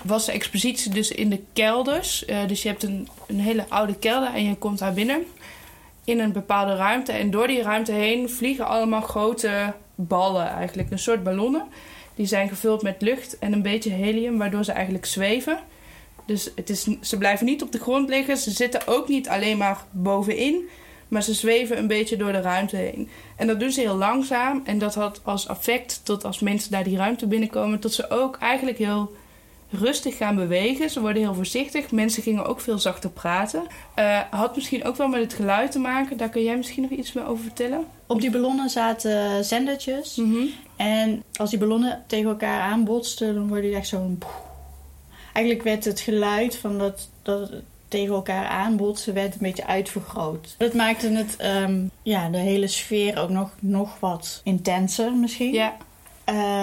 was 0.03 0.25
de 0.25 0.31
expositie 0.31 0.91
dus 0.91 1.11
in 1.11 1.29
de 1.29 1.41
kelders. 1.53 2.27
Uh, 2.27 2.47
dus 2.47 2.61
je 2.61 2.67
hebt 2.67 2.83
een, 2.83 3.07
een 3.27 3.39
hele 3.39 3.65
oude 3.69 3.95
kelder 3.95 4.33
en 4.33 4.43
je 4.43 4.55
komt 4.55 4.79
daar 4.79 4.93
binnen 4.93 5.25
in 6.03 6.19
een 6.19 6.31
bepaalde 6.31 6.75
ruimte. 6.75 7.11
En 7.11 7.31
door 7.31 7.47
die 7.47 7.61
ruimte 7.61 7.91
heen 7.91 8.29
vliegen 8.29 8.67
allemaal 8.67 9.01
grote 9.01 9.73
ballen, 9.95 10.47
eigenlijk 10.47 10.91
een 10.91 10.99
soort 10.99 11.23
ballonnen. 11.23 11.67
Die 12.15 12.25
zijn 12.25 12.49
gevuld 12.49 12.81
met 12.81 13.01
lucht 13.01 13.39
en 13.39 13.53
een 13.53 13.61
beetje 13.61 13.91
helium, 13.91 14.37
waardoor 14.37 14.63
ze 14.63 14.71
eigenlijk 14.71 15.05
zweven. 15.05 15.59
Dus 16.31 16.51
het 16.55 16.69
is, 16.69 16.87
ze 17.01 17.17
blijven 17.17 17.45
niet 17.45 17.61
op 17.61 17.71
de 17.71 17.79
grond 17.79 18.09
liggen. 18.09 18.37
Ze 18.37 18.51
zitten 18.51 18.87
ook 18.87 19.07
niet 19.07 19.29
alleen 19.29 19.57
maar 19.57 19.83
bovenin. 19.91 20.69
Maar 21.07 21.23
ze 21.23 21.33
zweven 21.33 21.77
een 21.77 21.87
beetje 21.87 22.17
door 22.17 22.31
de 22.31 22.41
ruimte 22.41 22.75
heen. 22.75 23.09
En 23.35 23.47
dat 23.47 23.59
doen 23.59 23.71
ze 23.71 23.81
heel 23.81 23.95
langzaam. 23.95 24.61
En 24.65 24.79
dat 24.79 24.95
had 24.95 25.21
als 25.23 25.47
effect 25.47 26.01
tot 26.03 26.23
als 26.23 26.39
mensen 26.39 26.71
daar 26.71 26.83
die 26.83 26.97
ruimte 26.97 27.27
binnenkomen... 27.27 27.79
tot 27.79 27.93
ze 27.93 28.09
ook 28.09 28.37
eigenlijk 28.37 28.77
heel 28.77 29.15
rustig 29.69 30.17
gaan 30.17 30.35
bewegen. 30.35 30.89
Ze 30.89 31.01
worden 31.01 31.21
heel 31.21 31.33
voorzichtig. 31.33 31.91
Mensen 31.91 32.23
gingen 32.23 32.45
ook 32.45 32.59
veel 32.59 32.79
zachter 32.79 33.09
praten. 33.09 33.63
Uh, 33.99 34.19
had 34.29 34.55
misschien 34.55 34.83
ook 34.83 34.95
wel 34.95 35.07
met 35.07 35.21
het 35.21 35.33
geluid 35.33 35.71
te 35.71 35.79
maken. 35.79 36.17
Daar 36.17 36.29
kun 36.29 36.43
jij 36.43 36.57
misschien 36.57 36.81
nog 36.81 36.91
iets 36.91 37.13
meer 37.13 37.27
over 37.27 37.43
vertellen? 37.43 37.85
Op 38.07 38.21
die 38.21 38.31
ballonnen 38.31 38.69
zaten 38.69 39.45
zendertjes. 39.45 40.15
Mm 40.15 40.31
-hmm. 40.31 40.49
En 40.75 41.23
als 41.35 41.49
die 41.49 41.59
ballonnen 41.59 42.03
tegen 42.07 42.29
elkaar 42.29 42.61
aanbotsten... 42.61 43.33
dan 43.35 43.47
wordt 43.47 43.63
die 43.63 43.75
echt 43.75 43.87
zo'n 43.87 44.19
eigenlijk 45.33 45.65
werd 45.65 45.85
het 45.85 45.99
geluid 45.99 46.57
van 46.57 46.77
dat, 46.77 47.09
dat 47.21 47.51
tegen 47.87 48.13
elkaar 48.13 48.45
aanbotsen 48.45 49.13
werd 49.13 49.33
een 49.33 49.39
beetje 49.39 49.65
uitvergroot. 49.65 50.55
Dat 50.57 50.73
maakte 50.73 51.09
het, 51.09 51.37
um, 51.63 51.91
ja, 52.01 52.29
de 52.29 52.37
hele 52.37 52.67
sfeer 52.67 53.19
ook 53.19 53.29
nog, 53.29 53.49
nog 53.59 53.99
wat 53.99 54.41
intenser 54.43 55.13
misschien. 55.13 55.53
Ja. 55.53 55.77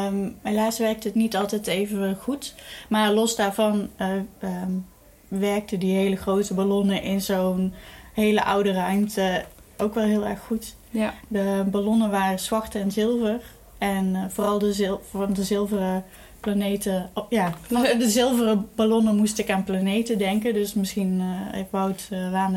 Um, 0.06 0.36
helaas 0.42 0.78
werkte 0.78 1.06
het 1.06 1.16
niet 1.16 1.36
altijd 1.36 1.66
even 1.66 2.16
goed. 2.20 2.54
Maar 2.88 3.12
los 3.12 3.36
daarvan 3.36 3.88
uh, 3.98 4.08
um, 4.42 4.86
werkten 5.28 5.78
die 5.78 5.96
hele 5.96 6.16
grote 6.16 6.54
ballonnen 6.54 7.02
in 7.02 7.20
zo'n 7.20 7.74
hele 8.12 8.44
oude 8.44 8.72
ruimte 8.72 9.44
ook 9.76 9.94
wel 9.94 10.04
heel 10.04 10.26
erg 10.26 10.40
goed. 10.40 10.74
Ja. 10.90 11.14
De 11.28 11.64
ballonnen 11.70 12.10
waren 12.10 12.38
zwart 12.38 12.74
en 12.74 12.92
zilver. 12.92 13.40
En 13.78 14.14
uh, 14.14 14.24
vooral 14.28 14.58
de, 14.58 14.72
zil 14.72 15.00
van 15.10 15.32
de 15.32 15.44
zilveren 15.44 16.04
planeten. 16.40 17.10
Oh, 17.14 17.26
ja, 17.28 17.54
de 17.98 18.10
zilveren 18.10 18.68
ballonnen 18.74 19.16
moest 19.16 19.38
ik 19.38 19.50
aan 19.50 19.64
planeten 19.64 20.18
denken. 20.18 20.54
Dus 20.54 20.74
misschien 20.74 21.20
uh, 21.20 21.24
heeft 21.30 21.70
Wout 21.70 22.08
uh, 22.12 22.32
daar, 22.32 22.50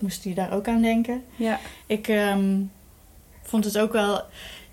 moest 0.00 0.24
hij 0.24 0.34
daar 0.34 0.52
ook 0.52 0.68
aan 0.68 0.82
denken. 0.82 1.22
Ja. 1.36 1.60
Ik 1.86 2.08
um, 2.08 2.70
vond 3.42 3.64
het 3.64 3.78
ook 3.78 3.92
wel. 3.92 4.20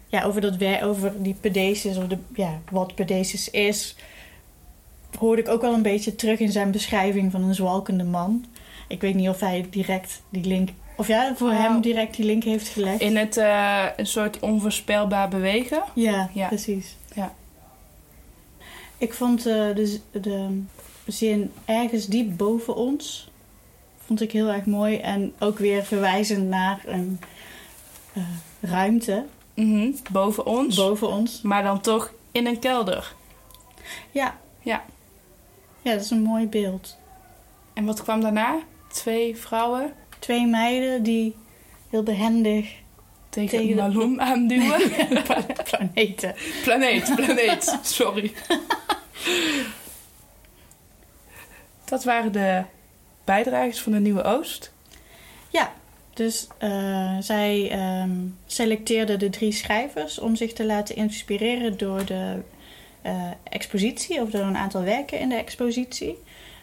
Ja, 0.07 0.23
over, 0.23 0.41
dat 0.41 0.55
wij, 0.55 0.84
over 0.84 1.23
die 1.23 1.36
pedesis, 1.41 1.97
of 1.97 2.07
de, 2.07 2.17
ja, 2.36 2.59
wat 2.71 2.95
pedesis 2.95 3.49
is, 3.49 3.95
hoorde 5.19 5.41
ik 5.41 5.47
ook 5.47 5.61
wel 5.61 5.73
een 5.73 5.82
beetje 5.82 6.15
terug 6.15 6.39
in 6.39 6.51
zijn 6.51 6.71
beschrijving 6.71 7.32
van 7.32 7.43
een 7.43 7.55
zwalkende 7.55 8.03
man. 8.03 8.45
Ik 8.88 9.01
weet 9.01 9.15
niet 9.15 9.30
of 9.30 9.39
hij 9.39 9.65
direct 9.69 10.21
die 10.30 10.45
link 10.45 10.69
of 10.95 11.07
ja, 11.07 11.36
voor 11.36 11.49
Oh. 11.49 11.57
hem 11.57 11.82
direct 11.82 12.15
die 12.15 12.26
link 12.26 12.43
heeft 12.43 12.67
gelegd. 12.67 13.01
In 13.01 13.15
het 13.17 13.38
uh, 13.38 13.86
een 13.95 14.05
soort 14.05 14.39
onvoorspelbaar 14.39 15.30
bewegen. 15.30 15.84
Ja, 15.93 16.30
Ja. 16.34 16.47
precies. 16.47 16.95
Ik 19.02 19.14
vond 19.14 19.47
uh, 19.47 19.54
de, 19.76 19.99
de 20.12 20.62
zin 21.08 21.52
ergens 21.66 22.08
diep 22.08 22.38
boven 22.38 22.76
ons 22.76 23.30
vond 24.06 24.22
ik 24.22 24.32
heel 24.32 24.47
erg 24.47 24.66
mooi. 24.66 24.97
En 24.97 25.34
ook 25.39 25.58
weer 25.58 25.84
verwijzend 25.84 26.47
naar 26.49 26.82
een 26.86 27.20
uh, 28.18 28.24
ruimte 28.62 29.26
Mhm, 29.54 29.91
Boven 30.12 30.45
ons. 30.45 30.76
boven 30.76 31.08
ons. 31.08 31.41
maar 31.41 31.64
dan 31.64 31.82
toch 31.82 32.14
in 32.32 32.45
een 32.47 32.60
kelder. 32.60 33.14
Ja. 34.12 34.39
Ja. 34.62 34.84
Ja, 35.82 35.91
dat 35.93 36.02
is 36.04 36.10
een 36.10 36.22
mooi 36.22 36.47
beeld. 36.47 36.97
En 37.74 37.86
wat 37.86 38.04
kwam 38.04 38.22
daarna? 38.22 38.60
Twee 38.91 39.36
vrouwen. 39.38 39.93
twee 40.20 40.45
meiden 40.47 41.04
die 41.04 41.36
heel 41.89 42.04
behendig 42.04 42.70
Tegen, 43.30 43.49
Tegen 43.58 43.84
een 43.84 44.16
de- 44.16 44.22
aanduwen. 44.22 44.82
planeten. 45.70 46.36
planeet, 46.64 47.12
planeet. 47.16 47.80
Sorry. 47.82 48.32
Dat 51.86 52.03
waren 52.03 52.32
de 52.32 52.63
bijdragers 53.24 53.82
van 53.82 53.91
de 53.91 53.99
Nieuwe 53.99 54.24
Oost. 54.24 54.72
Ja, 55.49 55.72
dus 56.13 56.47
eh, 56.57 57.17
zij 57.19 57.69
ehm, 57.72 58.11
selecteerde 58.45 59.17
de 59.17 59.30
drie 59.30 59.51
schrijvers 59.51 60.19
om 60.19 60.36
zich 60.36 60.53
te 60.53 60.65
laten 60.65 60.95
inspireren 60.95 61.78
door 61.78 62.05
de 62.05 62.39
eh, 63.01 63.32
expositie 63.43 64.22
of 64.22 64.30
door 64.30 64.41
een 64.41 64.57
aantal 64.57 64.84
werken 64.84 65.19
in 65.19 65.30
de 65.30 65.36
expositie. 65.36 66.17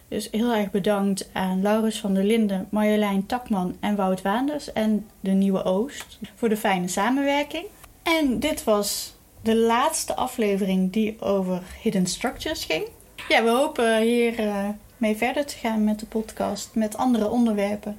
Dus 0.09 0.28
heel 0.30 0.52
erg 0.52 0.70
bedankt 0.70 1.28
aan 1.32 1.62
Laurens 1.62 2.00
van 2.00 2.14
der 2.14 2.24
Linden, 2.24 2.66
Marjolein 2.70 3.26
Takman 3.26 3.76
en 3.80 3.96
Wout 3.96 4.22
Waanders 4.22 4.72
en 4.72 5.06
de 5.20 5.30
Nieuwe 5.30 5.64
Oost 5.64 6.18
voor 6.34 6.48
de 6.48 6.56
fijne 6.56 6.88
samenwerking. 6.88 7.64
En 8.02 8.40
dit 8.40 8.64
was 8.64 9.14
de 9.49 9.57
laatste 9.57 10.14
aflevering 10.16 10.92
die 10.92 11.20
over 11.20 11.62
hidden 11.82 12.07
structures 12.07 12.64
ging. 12.64 12.84
Ja, 13.28 13.42
we 13.42 13.51
hopen 13.51 14.01
hier 14.03 14.38
eh, 14.38 14.68
mee 14.96 15.16
verder 15.16 15.46
te 15.46 15.57
gaan 15.57 15.84
met 15.84 15.99
de 16.01 16.07
podcast 16.07 16.70
met 16.74 16.96
andere 16.96 17.28
onderwerpen. 17.28 17.99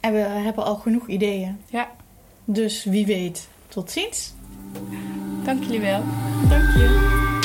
En 0.00 0.12
we 0.12 0.18
hebben 0.18 0.64
al 0.64 0.74
genoeg 0.76 1.06
ideeën. 1.08 1.60
Ja, 1.70 1.90
Dus 2.44 2.84
wie 2.84 3.06
weet, 3.06 3.48
tot 3.68 3.90
ziens. 3.90 4.32
dank 5.44 5.62
jullie 5.62 5.80
wel. 5.80 6.02
Dank 6.48 6.62
je. 6.76 7.37